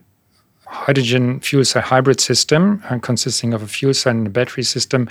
hydrogen 0.66 1.40
fuel 1.40 1.64
cell 1.64 1.82
hybrid 1.82 2.20
system 2.20 2.82
uh, 2.90 3.00
consisting 3.00 3.54
of 3.54 3.62
a 3.62 3.68
fuel 3.68 3.94
cell 3.94 4.12
and 4.12 4.28
a 4.28 4.30
battery 4.30 4.64
system 4.64 5.10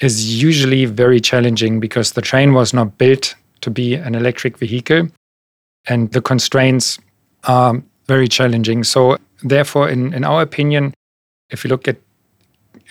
is 0.00 0.42
usually 0.42 0.84
very 0.84 1.20
challenging 1.20 1.80
because 1.80 2.12
the 2.12 2.22
train 2.22 2.52
was 2.52 2.74
not 2.74 2.98
built 2.98 3.34
to 3.60 3.70
be 3.70 3.94
an 3.94 4.14
electric 4.14 4.58
vehicle 4.58 5.08
and 5.86 6.10
the 6.12 6.20
constraints 6.20 6.98
are 7.44 7.82
very 8.06 8.28
challenging. 8.28 8.84
So, 8.84 9.18
therefore, 9.44 9.88
in, 9.88 10.12
in 10.12 10.24
our 10.24 10.42
opinion, 10.42 10.94
if 11.50 11.64
you 11.64 11.68
look 11.68 11.86
at 11.86 11.96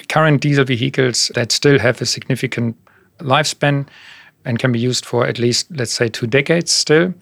current 0.08 0.42
diesel 0.42 0.64
vehicles 0.64 1.32
that 1.36 1.52
still 1.52 1.80
have 1.80 2.02
a 2.02 2.06
significant 2.06 2.78
lifespan, 3.20 3.88
and 4.46 4.60
can 4.60 4.72
be 4.72 4.80
used 4.80 5.06
for 5.06 5.26
at 5.26 5.40
least, 5.40 5.68
let's 5.72 5.94
say, 5.94 6.08
two 6.08 6.28
decades 6.28 6.72
still. 6.72 7.14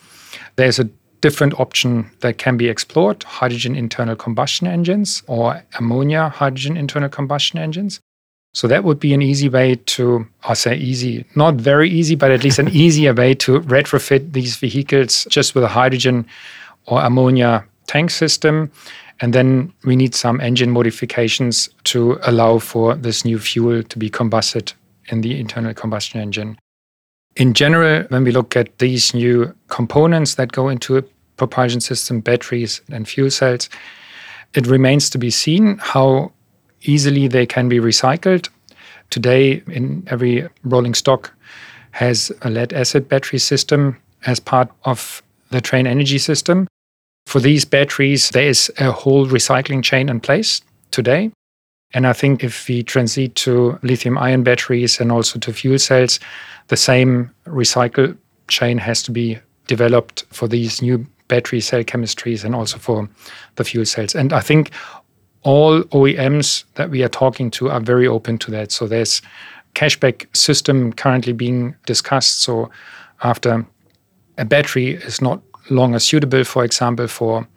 There's 0.55 0.79
a 0.79 0.89
different 1.21 1.59
option 1.59 2.09
that 2.21 2.37
can 2.37 2.57
be 2.57 2.67
explored 2.67 3.23
hydrogen 3.23 3.75
internal 3.75 4.15
combustion 4.15 4.67
engines 4.67 5.21
or 5.27 5.63
ammonia 5.77 6.29
hydrogen 6.29 6.77
internal 6.77 7.09
combustion 7.09 7.59
engines. 7.59 7.99
So 8.53 8.67
that 8.67 8.83
would 8.83 8.99
be 8.99 9.13
an 9.13 9.21
easy 9.21 9.47
way 9.47 9.75
to, 9.75 10.27
I 10.43 10.55
say 10.55 10.75
easy, 10.75 11.25
not 11.35 11.55
very 11.55 11.89
easy, 11.89 12.15
but 12.15 12.31
at 12.31 12.43
least 12.43 12.59
an 12.59 12.69
easier 12.71 13.13
way 13.13 13.33
to 13.35 13.61
retrofit 13.61 14.33
these 14.33 14.57
vehicles 14.57 15.25
just 15.29 15.55
with 15.55 15.63
a 15.63 15.69
hydrogen 15.69 16.25
or 16.87 17.01
ammonia 17.01 17.65
tank 17.91 18.09
system. 18.09 18.71
And 19.19 19.33
then 19.33 19.71
we 19.85 19.95
need 19.95 20.15
some 20.15 20.41
engine 20.41 20.71
modifications 20.71 21.69
to 21.83 22.17
allow 22.23 22.59
for 22.59 22.95
this 22.95 23.23
new 23.25 23.37
fuel 23.37 23.83
to 23.83 23.99
be 23.99 24.09
combusted 24.09 24.73
in 25.09 25.21
the 25.21 25.39
internal 25.39 25.73
combustion 25.73 26.21
engine. 26.21 26.57
In 27.35 27.53
general, 27.53 28.05
when 28.09 28.23
we 28.23 28.31
look 28.31 28.55
at 28.55 28.77
these 28.79 29.13
new 29.13 29.53
components 29.67 30.35
that 30.35 30.51
go 30.51 30.69
into 30.69 30.97
a 30.97 31.03
propulsion 31.37 31.81
system, 31.81 32.21
batteries 32.21 32.81
and 32.89 33.07
fuel 33.07 33.29
cells, 33.29 33.69
it 34.53 34.67
remains 34.67 35.09
to 35.09 35.17
be 35.17 35.29
seen 35.29 35.77
how 35.79 36.31
easily 36.81 37.27
they 37.27 37.45
can 37.45 37.69
be 37.69 37.79
recycled. 37.79 38.49
Today, 39.09 39.63
in 39.67 40.03
every 40.07 40.47
rolling 40.63 40.93
stock 40.93 41.31
has 41.91 42.31
a 42.41 42.49
lead 42.49 42.73
acid 42.73 43.07
battery 43.07 43.39
system 43.39 43.97
as 44.25 44.39
part 44.39 44.69
of 44.83 45.21
the 45.49 45.61
train 45.61 45.87
energy 45.87 46.17
system. 46.17 46.67
For 47.25 47.39
these 47.39 47.65
batteries, 47.65 48.29
there 48.29 48.47
is 48.47 48.71
a 48.77 48.91
whole 48.91 49.27
recycling 49.27 49.83
chain 49.83 50.09
in 50.09 50.19
place 50.19 50.61
today. 50.91 51.31
And 51.93 52.07
I 52.07 52.13
think 52.13 52.43
if 52.43 52.67
we 52.67 52.83
transit 52.83 53.35
to 53.35 53.77
lithium 53.83 54.17
ion 54.17 54.43
batteries 54.43 54.99
and 54.99 55.11
also 55.11 55.39
to 55.39 55.53
fuel 55.53 55.79
cells, 55.79 56.19
the 56.67 56.77
same 56.77 57.31
recycle 57.45 58.17
chain 58.47 58.77
has 58.77 59.03
to 59.03 59.11
be 59.11 59.39
developed 59.67 60.25
for 60.31 60.47
these 60.47 60.81
new 60.81 61.05
battery 61.27 61.61
cell 61.61 61.83
chemistries 61.83 62.43
and 62.43 62.55
also 62.55 62.77
for 62.77 63.09
the 63.55 63.63
fuel 63.63 63.85
cells. 63.85 64.15
And 64.15 64.33
I 64.33 64.41
think 64.41 64.71
all 65.43 65.81
OEMs 65.83 66.65
that 66.75 66.89
we 66.89 67.03
are 67.03 67.09
talking 67.09 67.51
to 67.51 67.69
are 67.69 67.79
very 67.79 68.07
open 68.07 68.37
to 68.39 68.51
that. 68.51 68.71
So 68.71 68.87
there's 68.87 69.21
cashback 69.73 70.35
system 70.35 70.93
currently 70.93 71.33
being 71.33 71.75
discussed. 71.85 72.41
So 72.41 72.69
after 73.23 73.65
a 74.37 74.45
battery 74.45 74.95
is 74.95 75.21
not 75.21 75.41
longer 75.69 75.99
suitable, 75.99 76.43
for 76.43 76.63
example, 76.63 77.07
for 77.07 77.47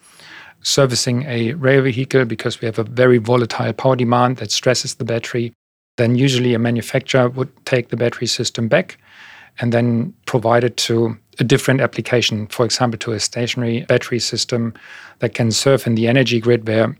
servicing 0.63 1.25
a 1.25 1.53
rail 1.55 1.83
vehicle 1.83 2.25
because 2.25 2.61
we 2.61 2.67
have 2.67 2.79
a 2.79 2.85
very 2.85 3.19
volatile 3.19 3.73
power 3.73 3.97
demand 3.97 4.39
that 4.39 4.51
stresses 4.51 4.95
the 4.95 5.05
battery, 5.05 5.53
then 5.97 6.17
usually 6.17 6.55
a 6.55 6.59
manufacturer 6.59 7.29
would 7.29 7.51
take 7.67 7.89
the 7.89 7.97
battery 7.97 8.27
system 8.27 8.67
back 8.67 8.99
and 9.61 9.73
then 9.73 10.13
provide 10.27 10.65
it 10.65 10.77
to 10.77 11.17
a 11.39 11.45
different 11.45 11.81
application, 11.81 12.47
for 12.49 12.65
example, 12.65 12.99
to 12.99 13.13
a 13.13 13.21
stationary 13.21 13.83
battery 13.83 14.19
system 14.19 14.73
that 15.19 15.35
can 15.35 15.53
serve 15.53 15.87
in 15.87 15.95
the 15.95 16.09
energy 16.09 16.41
grid 16.41 16.67
where 16.67 16.97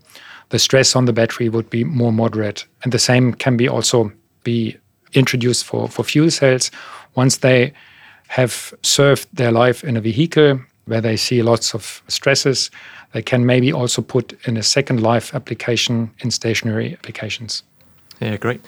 the 0.49 0.59
stress 0.59 0.95
on 0.95 1.05
the 1.05 1.13
battery 1.13 1.49
would 1.49 1.69
be 1.69 1.83
more 1.83 2.13
moderate. 2.13 2.65
And 2.83 2.93
the 2.93 2.99
same 2.99 3.33
can 3.33 3.57
be 3.57 3.67
also 3.67 4.11
be 4.43 4.77
introduced 5.13 5.65
for, 5.65 5.89
for 5.89 6.03
fuel 6.03 6.29
cells. 6.29 6.71
Once 7.15 7.37
they 7.37 7.73
have 8.27 8.73
served 8.83 9.27
their 9.33 9.51
life 9.51 9.83
in 9.83 9.97
a 9.97 10.01
vehicle 10.01 10.59
where 10.85 11.01
they 11.01 11.17
see 11.17 11.41
lots 11.41 11.73
of 11.73 12.01
stresses, 12.07 12.71
they 13.13 13.21
can 13.21 13.45
maybe 13.45 13.71
also 13.71 14.01
put 14.01 14.37
in 14.47 14.57
a 14.57 14.63
second 14.63 15.01
life 15.01 15.33
application 15.33 16.11
in 16.19 16.31
stationary 16.31 16.93
applications. 16.93 17.63
Yeah, 18.19 18.37
great. 18.37 18.61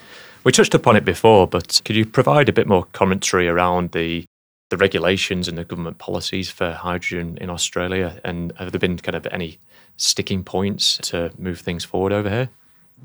We 0.44 0.52
touched 0.52 0.74
upon 0.74 0.96
it 0.96 1.06
before, 1.06 1.48
but 1.48 1.82
could 1.84 1.96
you 1.96 2.06
provide 2.06 2.50
a 2.50 2.54
bit 2.54 2.68
more 2.68 2.86
commentary 2.94 3.48
around 3.48 3.92
the 3.92 4.26
the 4.70 4.78
regulations 4.78 5.48
and 5.48 5.58
the 5.58 5.64
government 5.64 5.98
policies 5.98 6.50
for 6.50 6.72
hydrogen 6.74 7.38
in 7.40 7.50
Australia? 7.50 8.20
And 8.24 8.52
have 8.58 8.72
there 8.72 8.80
been 8.80 8.98
kind 8.98 9.16
of 9.16 9.26
any 9.28 9.60
sticking 9.96 10.44
points 10.44 10.98
to 11.04 11.32
move 11.38 11.60
things 11.60 11.86
forward 11.86 12.12
over 12.12 12.30
here? 12.30 12.50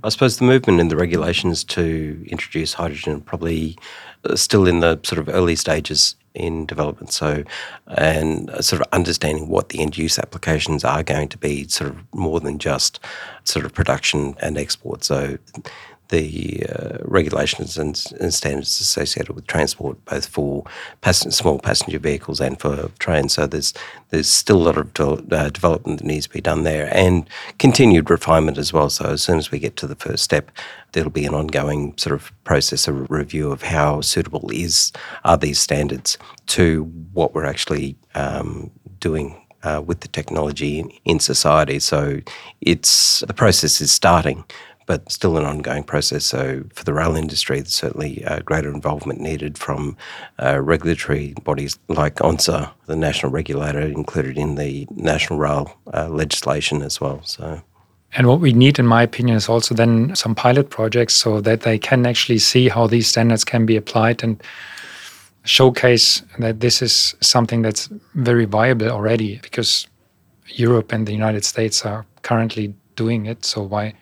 I 0.05 0.09
suppose 0.09 0.39
the 0.39 0.45
movement 0.45 0.81
in 0.81 0.89
the 0.89 0.97
regulations 0.97 1.63
to 1.65 2.25
introduce 2.29 2.75
hydrogen 2.75 3.21
probably 3.21 3.79
uh, 4.25 4.37
still 4.37 4.67
in 4.67 4.81
the 4.81 4.99
sort 5.05 5.19
of 5.19 5.29
early 5.29 5.57
stages 5.57 6.17
in 6.35 6.67
development. 6.67 7.13
So, 7.13 7.45
and 7.89 8.51
sort 8.65 8.81
of 8.81 8.89
understanding 8.93 9.49
what 9.49 9.69
the 9.69 9.81
end 9.81 9.99
use 9.99 10.19
applications 10.19 10.85
are 10.85 11.03
going 11.03 11.29
to 11.29 11.39
be, 11.39 11.69
sort 11.69 11.91
of 11.91 12.15
more 12.15 12.41
than 12.41 12.59
just 12.59 13.01
sort 13.45 13.65
of 13.65 13.73
production 13.75 14.35
and 14.41 14.57
export. 14.57 15.05
So, 15.05 15.39
the 16.13 16.67
uh, 16.69 16.99
regulations 17.05 17.79
and, 17.79 18.05
and, 18.21 18.35
standards 18.35 18.81
associated 18.81 19.35
with 19.35 19.47
transport, 19.47 19.97
both 20.05 20.27
for 20.27 20.65
small 21.11 21.59
passenger 21.59 21.99
vehicles 21.99 22.39
and 22.39 22.61
for 22.61 22.91
trains. 22.99 23.33
So 23.33 23.47
there's 23.47 23.73
there's 24.11 24.29
still 24.29 24.59
a 24.59 24.67
lot 24.69 24.77
of 24.77 24.93
de- 24.93 25.37
uh, 25.37 25.49
development 25.49 25.99
that 26.01 26.07
needs 26.07 26.27
to 26.27 26.33
be 26.33 26.43
done 26.43 26.65
there, 26.65 26.95
and 26.95 27.27
continued 27.59 28.11
refinement 28.11 28.59
as 28.59 28.73
well. 28.73 28.91
So 28.91 29.07
as 29.07 29.23
soon 29.23 29.39
as 29.39 29.51
we 29.51 29.59
get 29.59 29.77
to 29.79 29.87
the 29.87 29.97
first 29.97 30.23
step, 30.23 30.51
there'll 30.93 31.11
be 31.11 31.25
an 31.25 31.35
ongoing 31.35 31.97
sort 31.97 32.15
of 32.15 32.31
process 32.45 32.87
of 32.87 33.11
review 33.11 33.51
of 33.51 33.63
how 33.63 34.03
suitable 34.03 34.51
is 34.53 34.93
are 35.25 35.39
these 35.39 35.59
standards 35.59 36.19
to 36.49 36.85
what 37.15 37.35
we're 37.35 37.47
actually 37.47 37.97
um, 38.15 38.71
doing 39.01 39.43
uh, 39.63 39.83
with 39.85 40.01
the 40.01 40.09
technology 40.09 40.79
in, 40.79 40.91
in, 41.05 41.21
society. 41.21 41.79
So 41.79 42.21
it's 42.61 43.21
the 43.21 43.35
process 43.35 43.81
is 43.81 43.93
starting, 43.93 44.45
but 44.93 45.11
still 45.11 45.39
an 45.39 45.47
ongoing 45.47 45.83
process. 45.83 46.23
So 46.23 46.65
for 46.75 46.85
the 46.85 46.93
rail 46.93 47.17
industry, 47.17 47.61
there's 47.61 47.75
certainly 47.75 48.23
uh, 48.27 48.41
greater 48.41 48.69
involvement 48.69 49.21
needed 49.21 49.57
from 49.57 49.97
uh, 50.39 50.61
regulatory 50.61 51.33
bodies 51.45 51.79
like 51.89 52.17
ONRSR, 52.17 52.71
the 52.85 52.97
national 52.97 53.33
regulator, 53.33 53.81
included 53.81 54.37
in 54.37 54.57
the 54.57 54.87
national 54.95 55.39
rail 55.39 55.75
uh, 55.95 56.11
legislation 56.11 56.83
as 56.83 57.01
well. 57.01 57.23
So. 57.25 57.63
And 58.17 58.27
what 58.27 58.41
we 58.41 58.53
need, 58.53 58.79
in 58.79 58.87
my 58.87 59.03
opinion, 59.03 59.39
is 59.39 59.49
also 59.49 59.75
then 59.75 60.15
some 60.15 60.35
pilot 60.35 60.69
projects 60.69 61.15
so 61.15 61.41
that 61.41 61.63
they 61.63 61.79
can 61.79 62.05
actually 62.05 62.41
see 62.41 62.69
how 62.69 62.87
these 62.87 63.07
standards 63.07 63.45
can 63.45 63.65
be 63.65 63.77
applied 63.77 64.23
and 64.23 64.43
showcase 65.45 66.23
that 66.39 66.61
this 66.61 66.83
is 66.83 67.15
something 67.23 67.63
that's 67.63 67.89
very 68.13 68.45
viable 68.45 68.91
already 68.91 69.39
because 69.43 69.87
Europe 70.49 70.93
and 70.93 71.07
the 71.07 71.13
United 71.13 71.47
States 71.47 71.87
are 71.87 72.05
currently 72.21 72.75
doing 72.95 73.25
it. 73.25 73.43
So 73.47 73.63
why 73.63 73.95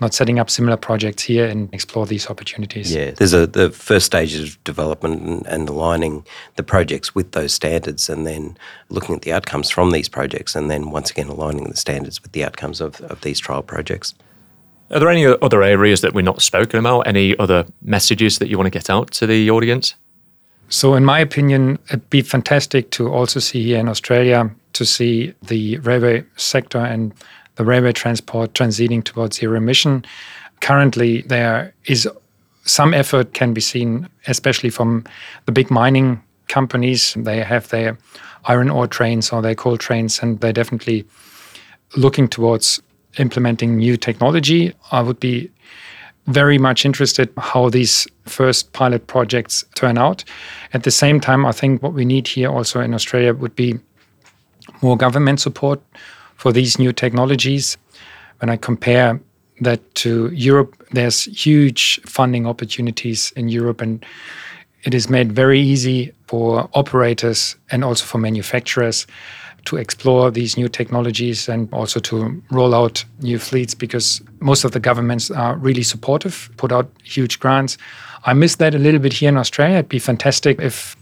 not 0.00 0.14
setting 0.14 0.38
up 0.38 0.50
similar 0.50 0.76
projects 0.76 1.22
here 1.22 1.46
and 1.46 1.72
explore 1.72 2.06
these 2.06 2.28
opportunities. 2.28 2.94
Yeah, 2.94 3.10
there's 3.12 3.32
a 3.32 3.46
the 3.46 3.70
first 3.70 4.06
stage 4.06 4.34
of 4.34 4.62
development 4.64 5.22
and, 5.22 5.46
and, 5.46 5.68
aligning 5.68 6.24
the 6.56 6.62
projects 6.62 7.14
with 7.14 7.32
those 7.32 7.52
standards, 7.52 8.08
and 8.08 8.26
then 8.26 8.56
looking 8.88 9.14
at 9.14 9.22
the 9.22 9.32
outcomes 9.32 9.70
from 9.70 9.90
these 9.90 10.08
projects, 10.08 10.54
and 10.54 10.70
then 10.70 10.90
once 10.90 11.10
again 11.10 11.28
aligning 11.28 11.64
the 11.64 11.76
standards 11.76 12.22
with 12.22 12.32
the 12.32 12.44
outcomes 12.44 12.80
of, 12.80 13.00
of 13.02 13.20
these 13.20 13.38
trial 13.38 13.62
projects. 13.62 14.14
Are 14.90 14.98
there 14.98 15.08
any 15.08 15.24
other 15.26 15.62
areas 15.62 16.00
that 16.00 16.14
we're 16.14 16.22
not 16.22 16.42
spoken 16.42 16.80
about? 16.80 17.06
Any 17.06 17.38
other 17.38 17.64
messages 17.82 18.38
that 18.38 18.48
you 18.48 18.56
want 18.58 18.66
to 18.66 18.70
get 18.70 18.90
out 18.90 19.12
to 19.12 19.26
the 19.26 19.48
audience? 19.50 19.94
So, 20.68 20.94
in 20.94 21.04
my 21.04 21.18
opinion, 21.18 21.78
it'd 21.88 22.10
be 22.10 22.22
fantastic 22.22 22.90
to 22.92 23.12
also 23.12 23.40
see 23.40 23.62
here 23.62 23.78
in 23.78 23.88
Australia 23.88 24.50
to 24.72 24.84
see 24.84 25.34
the 25.42 25.78
railway 25.78 26.24
sector 26.36 26.78
and 26.78 27.12
the 27.60 27.66
railway 27.66 27.92
transport 27.92 28.54
transiting 28.54 29.04
towards 29.04 29.36
zero 29.36 29.58
emission. 29.58 30.02
Currently, 30.62 31.20
there 31.22 31.74
is 31.84 32.08
some 32.64 32.94
effort 32.94 33.34
can 33.34 33.52
be 33.52 33.60
seen, 33.60 34.08
especially 34.28 34.70
from 34.70 35.04
the 35.44 35.52
big 35.52 35.70
mining 35.70 36.22
companies. 36.48 37.12
They 37.18 37.42
have 37.42 37.68
their 37.68 37.98
iron 38.46 38.70
ore 38.70 38.86
trains 38.86 39.30
or 39.30 39.42
their 39.42 39.54
coal 39.54 39.76
trains, 39.76 40.22
and 40.22 40.40
they're 40.40 40.54
definitely 40.54 41.04
looking 41.96 42.28
towards 42.28 42.80
implementing 43.18 43.76
new 43.76 43.98
technology. 43.98 44.72
I 44.90 45.02
would 45.02 45.20
be 45.20 45.50
very 46.28 46.56
much 46.56 46.86
interested 46.86 47.28
how 47.36 47.68
these 47.68 48.06
first 48.24 48.72
pilot 48.72 49.06
projects 49.06 49.66
turn 49.74 49.98
out. 49.98 50.24
At 50.72 50.84
the 50.84 50.90
same 50.90 51.20
time, 51.20 51.44
I 51.44 51.52
think 51.52 51.82
what 51.82 51.92
we 51.92 52.06
need 52.06 52.26
here 52.26 52.48
also 52.48 52.80
in 52.80 52.94
Australia 52.94 53.34
would 53.34 53.54
be 53.54 53.78
more 54.80 54.96
government 54.96 55.40
support 55.40 55.82
for 56.40 56.52
these 56.52 56.78
new 56.78 56.90
technologies. 56.90 57.76
When 58.38 58.48
I 58.48 58.56
compare 58.56 59.20
that 59.60 59.80
to 59.96 60.30
Europe, 60.32 60.74
there's 60.90 61.24
huge 61.24 62.00
funding 62.06 62.46
opportunities 62.46 63.30
in 63.36 63.50
Europe, 63.50 63.82
and 63.82 64.02
it 64.84 64.94
is 64.94 65.10
made 65.10 65.32
very 65.32 65.60
easy 65.60 66.14
for 66.28 66.70
operators 66.72 67.56
and 67.70 67.84
also 67.84 68.06
for 68.06 68.16
manufacturers 68.16 69.06
to 69.66 69.76
explore 69.76 70.30
these 70.30 70.56
new 70.56 70.66
technologies 70.66 71.46
and 71.46 71.68
also 71.74 72.00
to 72.00 72.42
roll 72.50 72.74
out 72.74 73.04
new 73.20 73.38
fleets 73.38 73.74
because 73.74 74.22
most 74.40 74.64
of 74.64 74.72
the 74.72 74.80
governments 74.80 75.30
are 75.30 75.56
really 75.56 75.82
supportive, 75.82 76.50
put 76.56 76.72
out 76.72 76.90
huge 77.04 77.38
grants. 77.38 77.76
I 78.24 78.32
miss 78.32 78.56
that 78.56 78.74
a 78.74 78.78
little 78.78 79.00
bit 79.00 79.12
here 79.12 79.28
in 79.28 79.36
Australia. 79.36 79.76
It'd 79.76 79.90
be 79.90 79.98
fantastic 79.98 80.58
if 80.58 80.96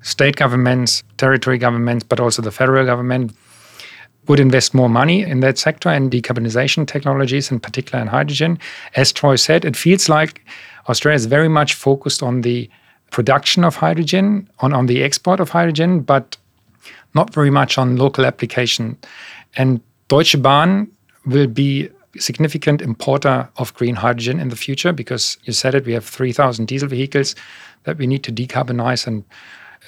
state 0.00 0.36
governments, 0.36 1.02
territory 1.18 1.58
governments, 1.58 2.02
but 2.02 2.18
also 2.18 2.40
the 2.40 2.50
federal 2.50 2.86
government 2.86 3.32
would 4.30 4.38
invest 4.38 4.74
more 4.74 4.88
money 4.88 5.22
in 5.22 5.40
that 5.40 5.58
sector 5.58 5.88
and 5.88 6.08
decarbonization 6.08 6.86
technologies, 6.86 7.50
in 7.50 7.58
particular 7.58 8.00
in 8.00 8.06
hydrogen. 8.06 8.60
As 8.94 9.10
Troy 9.10 9.34
said, 9.34 9.64
it 9.64 9.76
feels 9.76 10.08
like 10.08 10.46
Australia 10.88 11.16
is 11.16 11.26
very 11.26 11.48
much 11.48 11.74
focused 11.74 12.22
on 12.22 12.42
the 12.42 12.70
production 13.10 13.64
of 13.64 13.74
hydrogen, 13.74 14.48
on, 14.60 14.72
on 14.72 14.86
the 14.86 15.02
export 15.02 15.40
of 15.40 15.50
hydrogen, 15.50 15.98
but 15.98 16.36
not 17.12 17.34
very 17.34 17.50
much 17.50 17.76
on 17.76 17.96
local 17.96 18.24
application. 18.24 18.96
And 19.56 19.80
Deutsche 20.06 20.40
Bahn 20.40 20.88
will 21.26 21.48
be 21.48 21.88
significant 22.16 22.80
importer 22.80 23.48
of 23.56 23.74
green 23.74 23.96
hydrogen 23.96 24.38
in 24.38 24.48
the 24.48 24.56
future 24.56 24.92
because 24.92 25.38
you 25.42 25.52
said 25.52 25.74
it, 25.74 25.84
we 25.84 25.92
have 25.92 26.04
3,000 26.04 26.66
diesel 26.66 26.88
vehicles 26.88 27.34
that 27.82 27.98
we 27.98 28.06
need 28.06 28.22
to 28.22 28.32
decarbonize, 28.32 29.08
and 29.08 29.24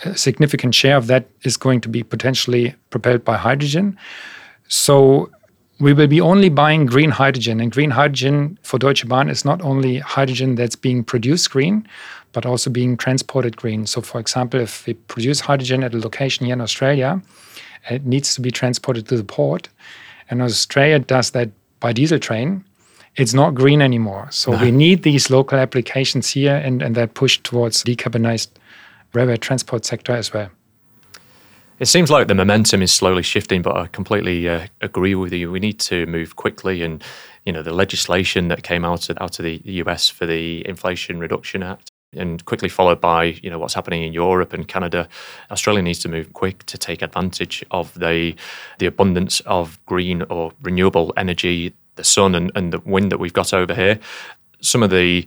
a 0.05 0.17
significant 0.17 0.75
share 0.75 0.97
of 0.97 1.07
that 1.07 1.29
is 1.43 1.57
going 1.57 1.81
to 1.83 1.89
be 1.89 2.03
potentially 2.03 2.75
propelled 2.91 3.25
by 3.25 3.37
hydrogen. 3.37 3.97
So 4.73 5.31
we 5.81 5.93
will 5.93 6.07
be 6.07 6.23
only 6.23 6.49
buying 6.49 6.87
green 6.87 7.11
hydrogen. 7.11 7.61
And 7.61 7.71
green 7.71 7.91
hydrogen 7.91 8.59
for 8.63 8.79
Deutsche 8.79 9.07
Bahn 9.07 9.29
is 9.29 9.45
not 9.45 9.61
only 9.61 9.99
hydrogen 9.99 10.55
that's 10.55 10.77
being 10.77 11.05
produced 11.05 11.51
green, 11.51 11.87
but 12.33 12.47
also 12.47 12.71
being 12.71 12.97
transported 12.97 13.59
green. 13.59 13.85
So, 13.85 14.01
for 14.01 14.19
example, 14.19 14.61
if 14.61 14.87
we 14.87 14.95
produce 14.95 15.41
hydrogen 15.41 15.85
at 15.85 15.93
a 15.93 15.99
location 15.99 16.47
here 16.47 16.55
in 16.55 16.63
Australia, 16.63 17.21
it 17.91 18.07
needs 18.07 18.35
to 18.35 18.41
be 18.41 18.51
transported 18.51 19.07
to 19.09 19.19
the 19.19 19.25
port. 19.25 19.69
And 20.31 20.41
Australia 20.41 21.01
does 21.01 21.33
that 21.33 21.51
by 21.81 21.93
diesel 21.93 22.19
train. 22.19 22.65
It's 23.17 23.35
not 23.35 23.55
green 23.55 23.83
anymore. 23.83 24.29
So, 24.31 24.53
no. 24.53 24.63
we 24.63 24.71
need 24.71 25.03
these 25.03 25.29
local 25.29 25.59
applications 25.59 26.31
here 26.31 26.57
and, 26.57 26.81
and 26.81 26.95
that 26.95 27.13
push 27.13 27.39
towards 27.43 27.85
decarbonized 27.85 28.49
railway 29.13 29.37
transport 29.37 29.85
sector 29.85 30.13
as 30.13 30.33
well. 30.33 30.49
It 31.79 31.87
seems 31.87 32.11
like 32.11 32.29
the 32.29 32.35
momentum 32.35 32.83
is 32.83 32.93
slowly 32.93 33.23
shifting, 33.23 33.63
but 33.63 33.77
I 33.77 33.87
completely 33.89 34.49
uh, 34.49 34.67
agree 34.81 35.15
with 35.15 35.33
you. 35.33 35.51
We 35.51 35.59
need 35.59 35.81
to 35.81 36.07
move 36.07 36.37
quickly, 36.37 36.83
and 36.83 37.03
you 37.45 37.53
know 37.53 37.63
the 37.63 37.73
legislation 37.73 38.49
that 38.49 38.63
came 38.63 38.85
out 38.85 39.09
of, 39.11 39.19
out 39.21 39.39
of 39.39 39.45
the 39.45 39.61
US 39.65 40.09
for 40.09 40.27
the 40.27 40.67
Inflation 40.69 41.19
Reduction 41.19 41.63
Act, 41.63 41.91
and 42.15 42.45
quickly 42.45 42.69
followed 42.69 43.01
by 43.01 43.25
you 43.43 43.51
know 43.51 43.59
what's 43.59 43.75
happening 43.75 44.03
in 44.03 44.13
Europe 44.13 44.53
and 44.53 44.69
Canada. 44.69 45.09
Australia 45.51 45.83
needs 45.83 45.99
to 46.01 46.09
move 46.09 46.33
quick 46.35 46.65
to 46.67 46.79
take 46.79 47.03
advantage 47.03 47.65
of 47.71 47.93
the 47.99 48.37
the 48.79 48.87
abundance 48.87 49.41
of 49.41 49.85
green 49.87 50.23
or 50.23 50.53
renewable 50.63 51.13
energy, 51.17 51.75
the 51.97 52.05
sun 52.05 52.35
and, 52.35 52.53
and 52.55 52.73
the 52.73 52.81
wind 52.81 53.11
that 53.11 53.19
we've 53.19 53.33
got 53.33 53.53
over 53.53 53.75
here. 53.75 53.99
Some 54.61 54.83
of 54.83 54.91
the 54.91 55.27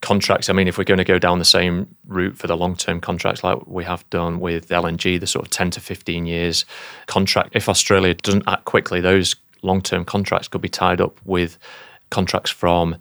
contracts. 0.00 0.48
I 0.48 0.52
mean, 0.52 0.68
if 0.68 0.76
we're 0.76 0.84
going 0.84 0.98
to 0.98 1.04
go 1.04 1.18
down 1.18 1.38
the 1.38 1.44
same 1.44 1.94
route 2.06 2.36
for 2.36 2.46
the 2.46 2.56
long 2.56 2.76
term 2.76 3.00
contracts 3.00 3.42
like 3.42 3.66
we 3.66 3.84
have 3.84 4.08
done 4.10 4.40
with 4.40 4.68
LNG, 4.68 5.18
the 5.18 5.26
sort 5.26 5.44
of 5.44 5.50
10 5.50 5.70
to 5.72 5.80
15 5.80 6.26
years 6.26 6.64
contract, 7.06 7.50
if 7.54 7.68
Australia 7.68 8.14
doesn't 8.14 8.44
act 8.46 8.64
quickly, 8.64 9.00
those 9.00 9.36
long 9.62 9.80
term 9.80 10.04
contracts 10.04 10.48
could 10.48 10.60
be 10.60 10.68
tied 10.68 11.00
up 11.00 11.18
with 11.24 11.58
contracts 12.10 12.50
from 12.50 12.96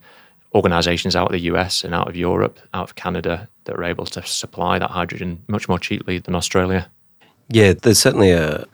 organizations 0.56 1.16
out 1.16 1.28
of 1.28 1.34
the 1.34 1.42
US 1.42 1.84
and 1.84 1.94
out 1.94 2.08
of 2.08 2.16
Europe, 2.16 2.60
out 2.74 2.84
of 2.84 2.96
Canada 2.96 3.50
that 3.66 3.76
are 3.76 3.84
able 3.84 4.06
to 4.06 4.26
supply 4.26 4.80
that 4.80 4.92
hydrogen 4.92 5.42
much 5.48 5.68
more 5.68 5.80
cheaply 5.80 6.20
than 6.20 6.36
Australia. 6.36 6.90
Yeah, 7.50 7.74
there's 7.74 8.00
certainly 8.00 8.32
a 8.32 8.66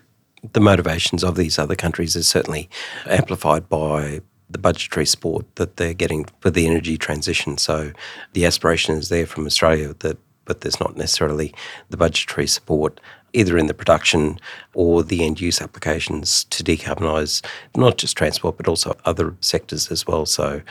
the 0.54 0.62
motivations 0.62 1.24
of 1.24 1.36
these 1.36 1.60
other 1.60 1.76
countries 1.76 2.16
is 2.16 2.28
certainly 2.28 2.70
amplified 3.06 3.68
by 3.68 4.22
the 4.50 4.58
budgetary 4.58 5.06
support 5.06 5.46
that 5.56 5.78
they're 5.78 5.94
getting 5.94 6.26
for 6.40 6.50
the 6.50 6.66
energy 6.66 6.98
transition. 6.98 7.58
So 7.58 7.92
the 8.34 8.46
aspiration 8.46 8.96
is 8.96 9.10
there 9.10 9.26
from 9.26 9.46
Australia 9.46 9.94
that 10.00 10.18
but 10.46 10.62
there's 10.62 10.80
not 10.80 10.98
necessarily 10.98 11.54
the 11.92 11.98
budgetary 11.98 12.48
support 12.48 13.00
either 13.34 13.56
in 13.56 13.68
the 13.68 13.74
production 13.76 14.40
or 14.74 15.04
the 15.04 15.24
end 15.24 15.40
use 15.40 15.62
applications 15.62 16.46
to 16.46 16.64
decarbonise 16.64 17.46
not 17.76 18.00
just 18.00 18.18
transport 18.18 18.58
but 18.58 18.68
also 18.68 18.98
other 19.06 19.36
sectors 19.42 19.92
as 19.92 20.08
well. 20.08 20.26
So 20.26 20.64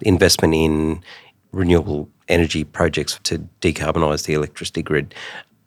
investment 0.00 0.54
in 0.54 1.02
renewable 1.52 2.08
energy 2.28 2.64
projects 2.64 3.20
to 3.24 3.46
decarbonise 3.60 4.24
the 4.24 4.32
electricity 4.32 4.82
grid 4.82 5.14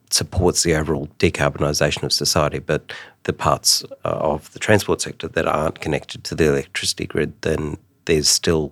supports 0.10 0.64
the 0.64 0.76
overall 0.76 1.08
decarbonisation 1.20 2.04
of 2.04 2.14
society, 2.14 2.60
but 2.60 2.92
the 3.24 3.34
parts 3.34 3.84
uh, 4.06 4.10
of 4.10 4.52
the 4.54 4.60
transport 4.60 5.02
sector 5.02 5.28
that 5.28 5.48
aren't 5.48 5.82
connected 5.82 6.24
to 6.24 6.36
the 6.36 6.48
electricity 6.48 7.06
grid, 7.06 7.34
then 7.42 7.78
there's 8.06 8.28
still 8.28 8.72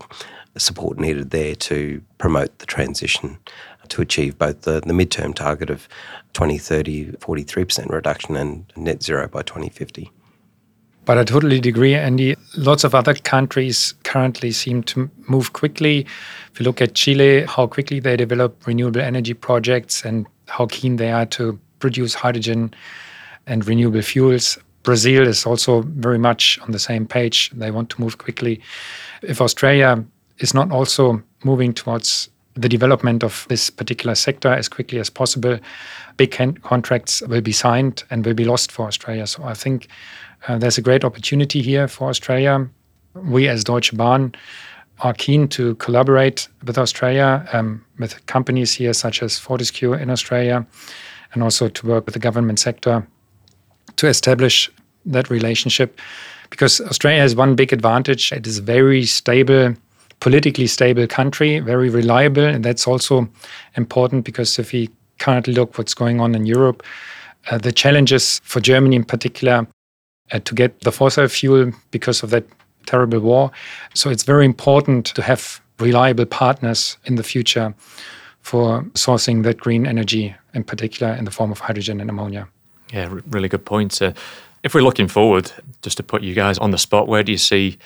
support 0.57 0.97
needed 0.97 1.29
there 1.29 1.55
to 1.55 2.01
promote 2.17 2.57
the 2.59 2.65
transition 2.65 3.37
to 3.89 4.01
achieve 4.01 4.37
both 4.37 4.61
the, 4.61 4.81
the 4.81 4.93
midterm 4.93 5.33
target 5.33 5.69
of 5.69 5.87
2030 6.33 7.11
43% 7.13 7.89
reduction 7.89 8.35
and 8.35 8.71
net 8.75 9.03
zero 9.03 9.27
by 9.27 9.41
2050. 9.41 10.11
But 11.05 11.17
I 11.17 11.23
totally 11.23 11.57
agree, 11.57 11.95
Andy. 11.95 12.35
Lots 12.57 12.83
of 12.83 12.93
other 12.93 13.13
countries 13.13 13.93
currently 14.03 14.51
seem 14.51 14.83
to 14.83 15.09
move 15.29 15.53
quickly. 15.53 16.05
If 16.51 16.59
you 16.59 16.65
look 16.65 16.81
at 16.81 16.95
Chile, 16.95 17.45
how 17.45 17.67
quickly 17.67 18.01
they 18.01 18.17
develop 18.17 18.67
renewable 18.67 18.99
energy 18.99 19.33
projects 19.33 20.03
and 20.03 20.27
how 20.47 20.65
keen 20.67 20.95
they 20.97 21.11
are 21.11 21.25
to 21.25 21.59
produce 21.79 22.13
hydrogen 22.13 22.73
and 23.45 23.65
renewable 23.67 24.01
fuels. 24.01 24.57
Brazil 24.83 25.27
is 25.27 25.45
also 25.45 25.81
very 25.81 26.17
much 26.17 26.59
on 26.61 26.71
the 26.71 26.79
same 26.79 27.05
page. 27.05 27.49
They 27.51 27.71
want 27.71 27.89
to 27.91 28.01
move 28.01 28.17
quickly. 28.17 28.61
If 29.21 29.41
Australia 29.41 30.03
is 30.39 30.53
not 30.53 30.71
also 30.71 31.21
moving 31.43 31.73
towards 31.73 32.29
the 32.55 32.69
development 32.69 33.23
of 33.23 33.45
this 33.49 33.69
particular 33.69 34.15
sector 34.15 34.49
as 34.49 34.67
quickly 34.67 34.99
as 34.99 35.09
possible, 35.09 35.59
big 36.17 36.31
contracts 36.63 37.21
will 37.23 37.41
be 37.41 37.51
signed 37.51 38.03
and 38.09 38.25
will 38.25 38.33
be 38.33 38.45
lost 38.45 38.71
for 38.71 38.87
Australia. 38.87 39.27
So 39.27 39.43
I 39.43 39.53
think 39.53 39.87
uh, 40.47 40.57
there's 40.57 40.77
a 40.77 40.81
great 40.81 41.03
opportunity 41.03 41.61
here 41.61 41.87
for 41.87 42.09
Australia. 42.09 42.67
We, 43.13 43.47
as 43.47 43.63
Deutsche 43.63 43.95
Bahn, 43.95 44.33
are 44.99 45.13
keen 45.13 45.47
to 45.49 45.75
collaborate 45.75 46.47
with 46.65 46.77
Australia, 46.77 47.47
um, 47.53 47.83
with 47.99 48.25
companies 48.25 48.73
here 48.73 48.93
such 48.93 49.21
as 49.21 49.37
Fortescue 49.37 49.93
in 49.93 50.09
Australia, 50.09 50.65
and 51.33 51.43
also 51.43 51.67
to 51.67 51.87
work 51.87 52.05
with 52.05 52.13
the 52.13 52.19
government 52.19 52.59
sector 52.59 53.05
to 53.97 54.07
establish 54.07 54.71
that 55.05 55.29
relationship. 55.29 55.99
Because 56.49 56.81
Australia 56.81 57.21
has 57.21 57.35
one 57.35 57.55
big 57.55 57.73
advantage 57.73 58.31
it 58.31 58.47
is 58.47 58.59
a 58.59 58.61
very 58.61 59.05
stable, 59.05 59.73
politically 60.19 60.67
stable 60.67 61.07
country, 61.07 61.59
very 61.59 61.89
reliable. 61.89 62.45
And 62.45 62.63
that's 62.63 62.87
also 62.87 63.27
important 63.75 64.25
because 64.25 64.57
if 64.57 64.71
we 64.71 64.89
currently 65.19 65.53
look 65.53 65.77
what's 65.77 65.93
going 65.93 66.19
on 66.19 66.35
in 66.35 66.45
Europe, 66.45 66.83
uh, 67.51 67.57
the 67.57 67.71
challenges 67.71 68.39
for 68.43 68.59
Germany 68.59 68.95
in 68.95 69.03
particular 69.03 69.67
uh, 70.31 70.39
to 70.39 70.55
get 70.55 70.81
the 70.81 70.91
fossil 70.91 71.27
fuel 71.27 71.71
because 71.91 72.23
of 72.23 72.29
that 72.31 72.45
terrible 72.87 73.19
war. 73.19 73.51
So 73.93 74.09
it's 74.09 74.23
very 74.23 74.45
important 74.45 75.05
to 75.07 75.21
have 75.21 75.61
reliable 75.79 76.25
partners 76.25 76.97
in 77.05 77.15
the 77.15 77.23
future 77.23 77.75
for 78.41 78.83
sourcing 78.93 79.43
that 79.43 79.57
green 79.57 79.85
energy, 79.85 80.33
in 80.53 80.63
particular 80.63 81.13
in 81.13 81.25
the 81.25 81.31
form 81.31 81.51
of 81.51 81.59
hydrogen 81.59 81.99
and 81.99 82.09
ammonia. 82.09 82.47
Yeah, 82.91 83.13
really 83.27 83.49
good 83.49 83.65
point. 83.65 84.01
Uh, 84.01 84.13
if 84.63 84.73
we're 84.73 84.81
looking 84.81 85.07
forward, 85.07 85.51
just 85.81 85.97
to 85.97 86.03
put 86.03 86.23
you 86.23 86.33
guys 86.33 86.57
on 86.57 86.71
the 86.71 86.77
spot, 86.77 87.07
where 87.07 87.23
do 87.23 87.31
you 87.31 87.37
see 87.37 87.77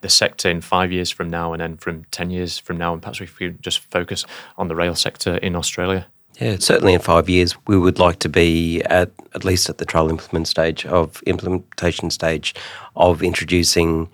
the 0.00 0.08
sector 0.08 0.48
in 0.48 0.60
five 0.60 0.90
years 0.90 1.10
from 1.10 1.28
now 1.30 1.52
and 1.52 1.60
then 1.60 1.76
from 1.76 2.04
10 2.10 2.30
years 2.30 2.58
from 2.58 2.76
now? 2.78 2.92
And 2.92 3.02
perhaps 3.02 3.20
if 3.20 3.38
we 3.38 3.50
just 3.60 3.80
focus 3.90 4.24
on 4.56 4.68
the 4.68 4.74
rail 4.74 4.94
sector 4.94 5.36
in 5.36 5.54
Australia? 5.54 6.06
Yeah, 6.40 6.56
certainly 6.58 6.92
in 6.92 7.00
five 7.00 7.30
years, 7.30 7.56
we 7.66 7.78
would 7.78 7.98
like 7.98 8.18
to 8.18 8.28
be 8.28 8.82
at 8.84 9.10
at 9.34 9.44
least 9.44 9.70
at 9.70 9.78
the 9.78 9.86
trial 9.86 10.10
implement 10.10 10.48
stage 10.48 10.84
of 10.86 11.22
implementation 11.22 12.10
stage 12.10 12.54
of 12.94 13.22
introducing 13.22 14.08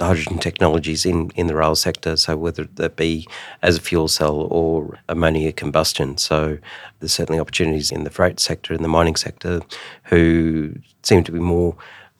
hydrogen 0.00 0.38
technologies 0.38 1.06
in, 1.06 1.30
in 1.34 1.46
the 1.46 1.56
rail 1.56 1.74
sector. 1.74 2.16
So 2.16 2.36
whether 2.36 2.64
that 2.74 2.96
be 2.96 3.26
as 3.62 3.78
a 3.78 3.80
fuel 3.80 4.08
cell 4.08 4.48
or 4.50 4.98
ammonia 5.08 5.52
combustion. 5.52 6.18
So 6.18 6.58
there's 7.00 7.12
certainly 7.12 7.40
opportunities 7.40 7.90
in 7.90 8.04
the 8.04 8.10
freight 8.10 8.38
sector, 8.38 8.74
in 8.74 8.82
the 8.82 8.88
mining 8.88 9.16
sector, 9.16 9.60
who 10.04 10.74
seem 11.02 11.24
to 11.24 11.32
be 11.32 11.40
more 11.40 11.76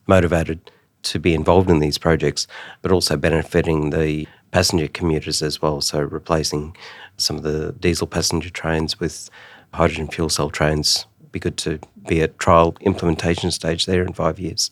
motivated 0.07 0.71
to 1.03 1.19
be 1.19 1.35
involved 1.35 1.71
in 1.71 1.79
these 1.79 1.99
projects, 1.99 2.47
but 2.83 2.91
also 2.91 3.17
benefiting 3.17 3.91
the 3.91 4.27
passenger 4.51 4.89
commuters 4.89 5.43
as 5.43 5.61
well. 5.63 5.81
So 5.81 6.01
replacing 6.01 6.77
some 7.17 7.37
of 7.37 7.43
the 7.43 7.73
diesel 7.79 8.07
passenger 8.07 8.51
trains 8.51 8.99
with 8.99 9.31
hydrogen 9.75 10.09
fuel 10.09 10.29
cell 10.29 10.51
trains. 10.51 11.07
Be 11.31 11.39
good 11.39 11.59
to 11.59 11.79
be 12.09 12.23
at 12.23 12.39
trial 12.39 12.75
implementation 12.81 13.51
stage 13.51 13.87
there 13.87 14.03
in 14.03 14.15
five 14.15 14.39
years. 14.41 14.71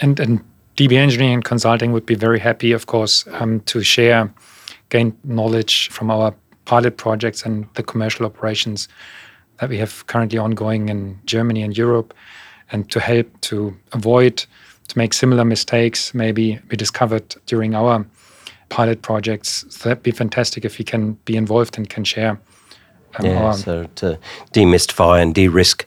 And 0.00 0.18
and 0.18 0.40
DB 0.76 0.92
Engineering 0.94 1.34
and 1.34 1.44
Consulting 1.44 1.92
would 1.92 2.06
be 2.06 2.14
very 2.14 2.38
happy, 2.38 2.72
of 2.72 2.86
course, 2.86 3.26
um, 3.32 3.60
to 3.60 3.82
share, 3.82 4.32
gain 4.88 5.16
knowledge 5.24 5.88
from 5.90 6.10
our 6.10 6.34
pilot 6.64 6.96
projects 6.96 7.44
and 7.44 7.66
the 7.74 7.82
commercial 7.82 8.24
operations 8.24 8.88
that 9.58 9.68
we 9.68 9.78
have 9.78 10.06
currently 10.06 10.38
ongoing 10.38 10.88
in 10.88 11.18
Germany 11.24 11.62
and 11.62 11.76
Europe, 11.76 12.14
and 12.70 12.90
to 12.90 13.00
help 13.00 13.28
to 13.42 13.76
avoid 13.92 14.44
to 14.88 14.98
make 14.98 15.12
similar 15.12 15.44
mistakes 15.44 16.12
maybe 16.14 16.58
we 16.70 16.76
discovered 16.76 17.34
during 17.46 17.74
our 17.74 18.04
pilot 18.68 19.02
projects. 19.02 19.64
So 19.68 19.88
that'd 19.88 20.02
be 20.02 20.10
fantastic 20.10 20.64
if 20.64 20.78
we 20.78 20.84
can 20.84 21.12
be 21.24 21.36
involved 21.36 21.76
and 21.76 21.88
can 21.88 22.04
share. 22.04 22.40
Um, 23.18 23.26
yeah, 23.26 23.44
our, 23.44 23.52
so 23.52 23.86
to 23.96 24.18
demystify 24.52 25.20
and 25.20 25.34
de-risk 25.34 25.86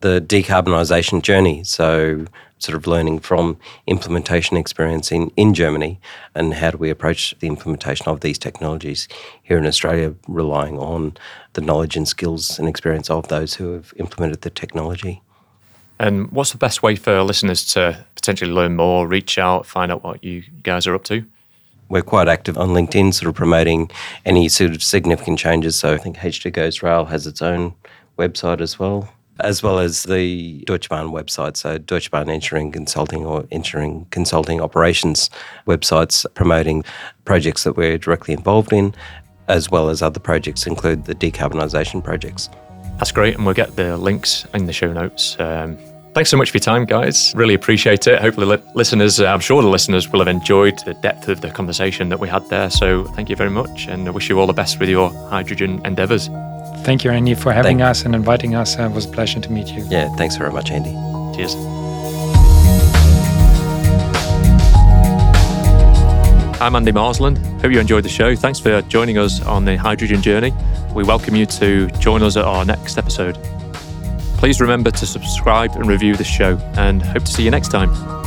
the 0.00 0.20
decarbonisation 0.20 1.22
journey. 1.22 1.62
So 1.64 2.26
sort 2.62 2.76
of 2.76 2.86
learning 2.86 3.18
from 3.18 3.56
implementation 3.86 4.56
experience 4.56 5.10
in, 5.10 5.30
in 5.36 5.52
Germany 5.54 6.00
and 6.34 6.54
how 6.54 6.70
do 6.70 6.78
we 6.78 6.90
approach 6.90 7.34
the 7.40 7.48
implementation 7.48 8.08
of 8.08 8.20
these 8.20 8.38
technologies 8.38 9.08
here 9.42 9.58
in 9.58 9.66
Australia, 9.66 10.14
relying 10.28 10.78
on 10.78 11.16
the 11.54 11.60
knowledge 11.60 11.96
and 11.96 12.06
skills 12.06 12.58
and 12.58 12.68
experience 12.68 13.10
of 13.10 13.28
those 13.28 13.54
who 13.54 13.72
have 13.72 13.92
implemented 13.96 14.42
the 14.42 14.50
technology. 14.50 15.22
And 15.98 16.30
what's 16.32 16.52
the 16.52 16.58
best 16.58 16.82
way 16.82 16.96
for 16.96 17.22
listeners 17.22 17.64
to 17.74 18.04
potentially 18.14 18.50
learn 18.50 18.76
more, 18.76 19.06
reach 19.06 19.38
out, 19.38 19.66
find 19.66 19.92
out 19.92 20.02
what 20.02 20.22
you 20.24 20.42
guys 20.62 20.86
are 20.86 20.94
up 20.94 21.04
to? 21.04 21.24
We're 21.88 22.02
quite 22.02 22.28
active 22.28 22.56
on 22.56 22.70
LinkedIn, 22.70 23.12
sort 23.12 23.28
of 23.28 23.34
promoting 23.34 23.90
any 24.24 24.48
sort 24.48 24.70
of 24.70 24.82
significant 24.82 25.38
changes. 25.38 25.76
So 25.76 25.92
I 25.92 25.98
think 25.98 26.16
H2 26.16 26.52
Goes 26.52 26.82
Rail 26.82 27.04
has 27.06 27.26
its 27.26 27.42
own 27.42 27.74
website 28.18 28.60
as 28.60 28.78
well 28.78 29.12
as 29.40 29.62
well 29.62 29.78
as 29.78 30.04
the 30.04 30.62
Deutsche 30.66 30.88
Bahn 30.88 31.08
website, 31.08 31.56
so 31.56 31.78
Deutsche 31.78 32.10
Bahn 32.10 32.28
Engineering 32.28 32.72
Consulting 32.72 33.24
or 33.24 33.46
Engineering 33.50 34.06
Consulting 34.10 34.60
Operations 34.60 35.30
websites 35.66 36.26
promoting 36.34 36.84
projects 37.24 37.64
that 37.64 37.76
we're 37.76 37.98
directly 37.98 38.34
involved 38.34 38.72
in, 38.72 38.94
as 39.48 39.70
well 39.70 39.88
as 39.88 40.02
other 40.02 40.20
projects 40.20 40.66
include 40.66 41.04
the 41.06 41.14
decarbonisation 41.14 42.02
projects. 42.04 42.48
That's 42.98 43.12
great, 43.12 43.34
and 43.34 43.44
we'll 43.44 43.54
get 43.54 43.74
the 43.74 43.96
links 43.96 44.46
in 44.54 44.66
the 44.66 44.72
show 44.72 44.92
notes. 44.92 45.36
Um, 45.40 45.76
thanks 46.14 46.30
so 46.30 46.36
much 46.36 46.50
for 46.50 46.58
your 46.58 46.62
time, 46.62 46.84
guys. 46.84 47.32
Really 47.34 47.54
appreciate 47.54 48.06
it. 48.06 48.20
Hopefully, 48.20 48.46
li- 48.46 48.62
listeners, 48.74 49.18
uh, 49.18 49.26
I'm 49.26 49.40
sure 49.40 49.62
the 49.62 49.68
listeners 49.68 50.08
will 50.10 50.20
have 50.20 50.28
enjoyed 50.28 50.78
the 50.84 50.94
depth 50.94 51.28
of 51.28 51.40
the 51.40 51.50
conversation 51.50 52.10
that 52.10 52.20
we 52.20 52.28
had 52.28 52.48
there. 52.48 52.70
So, 52.70 53.04
thank 53.16 53.28
you 53.28 53.36
very 53.36 53.50
much, 53.50 53.88
and 53.88 54.06
I 54.06 54.10
wish 54.10 54.28
you 54.28 54.38
all 54.38 54.46
the 54.46 54.52
best 54.52 54.78
with 54.78 54.88
your 54.88 55.10
hydrogen 55.30 55.80
endeavours. 55.84 56.28
Thank 56.84 57.04
you, 57.04 57.12
Andy, 57.12 57.34
for 57.34 57.52
having 57.52 57.78
Thank 57.78 57.90
us 57.90 58.04
and 58.04 58.14
inviting 58.14 58.56
us. 58.56 58.76
It 58.76 58.90
was 58.90 59.06
a 59.06 59.08
pleasure 59.08 59.38
to 59.40 59.52
meet 59.52 59.68
you. 59.68 59.86
Yeah, 59.88 60.08
thanks 60.16 60.36
very 60.36 60.50
much, 60.50 60.70
Andy. 60.70 60.90
Cheers. 61.36 61.54
I'm 66.60 66.76
Andy 66.76 66.92
Marsland. 66.92 67.38
Hope 67.60 67.72
you 67.72 67.80
enjoyed 67.80 68.04
the 68.04 68.08
show. 68.08 68.34
Thanks 68.34 68.58
for 68.58 68.82
joining 68.82 69.18
us 69.18 69.44
on 69.46 69.64
the 69.64 69.76
hydrogen 69.76 70.22
journey. 70.22 70.52
We 70.94 71.04
welcome 71.04 71.36
you 71.36 71.46
to 71.46 71.88
join 71.98 72.22
us 72.22 72.36
at 72.36 72.44
our 72.44 72.64
next 72.64 72.98
episode. 72.98 73.36
Please 74.38 74.60
remember 74.60 74.90
to 74.90 75.06
subscribe 75.06 75.76
and 75.76 75.86
review 75.86 76.16
the 76.16 76.24
show 76.24 76.58
and 76.76 77.00
hope 77.00 77.24
to 77.24 77.32
see 77.32 77.44
you 77.44 77.50
next 77.50 77.68
time. 77.68 78.21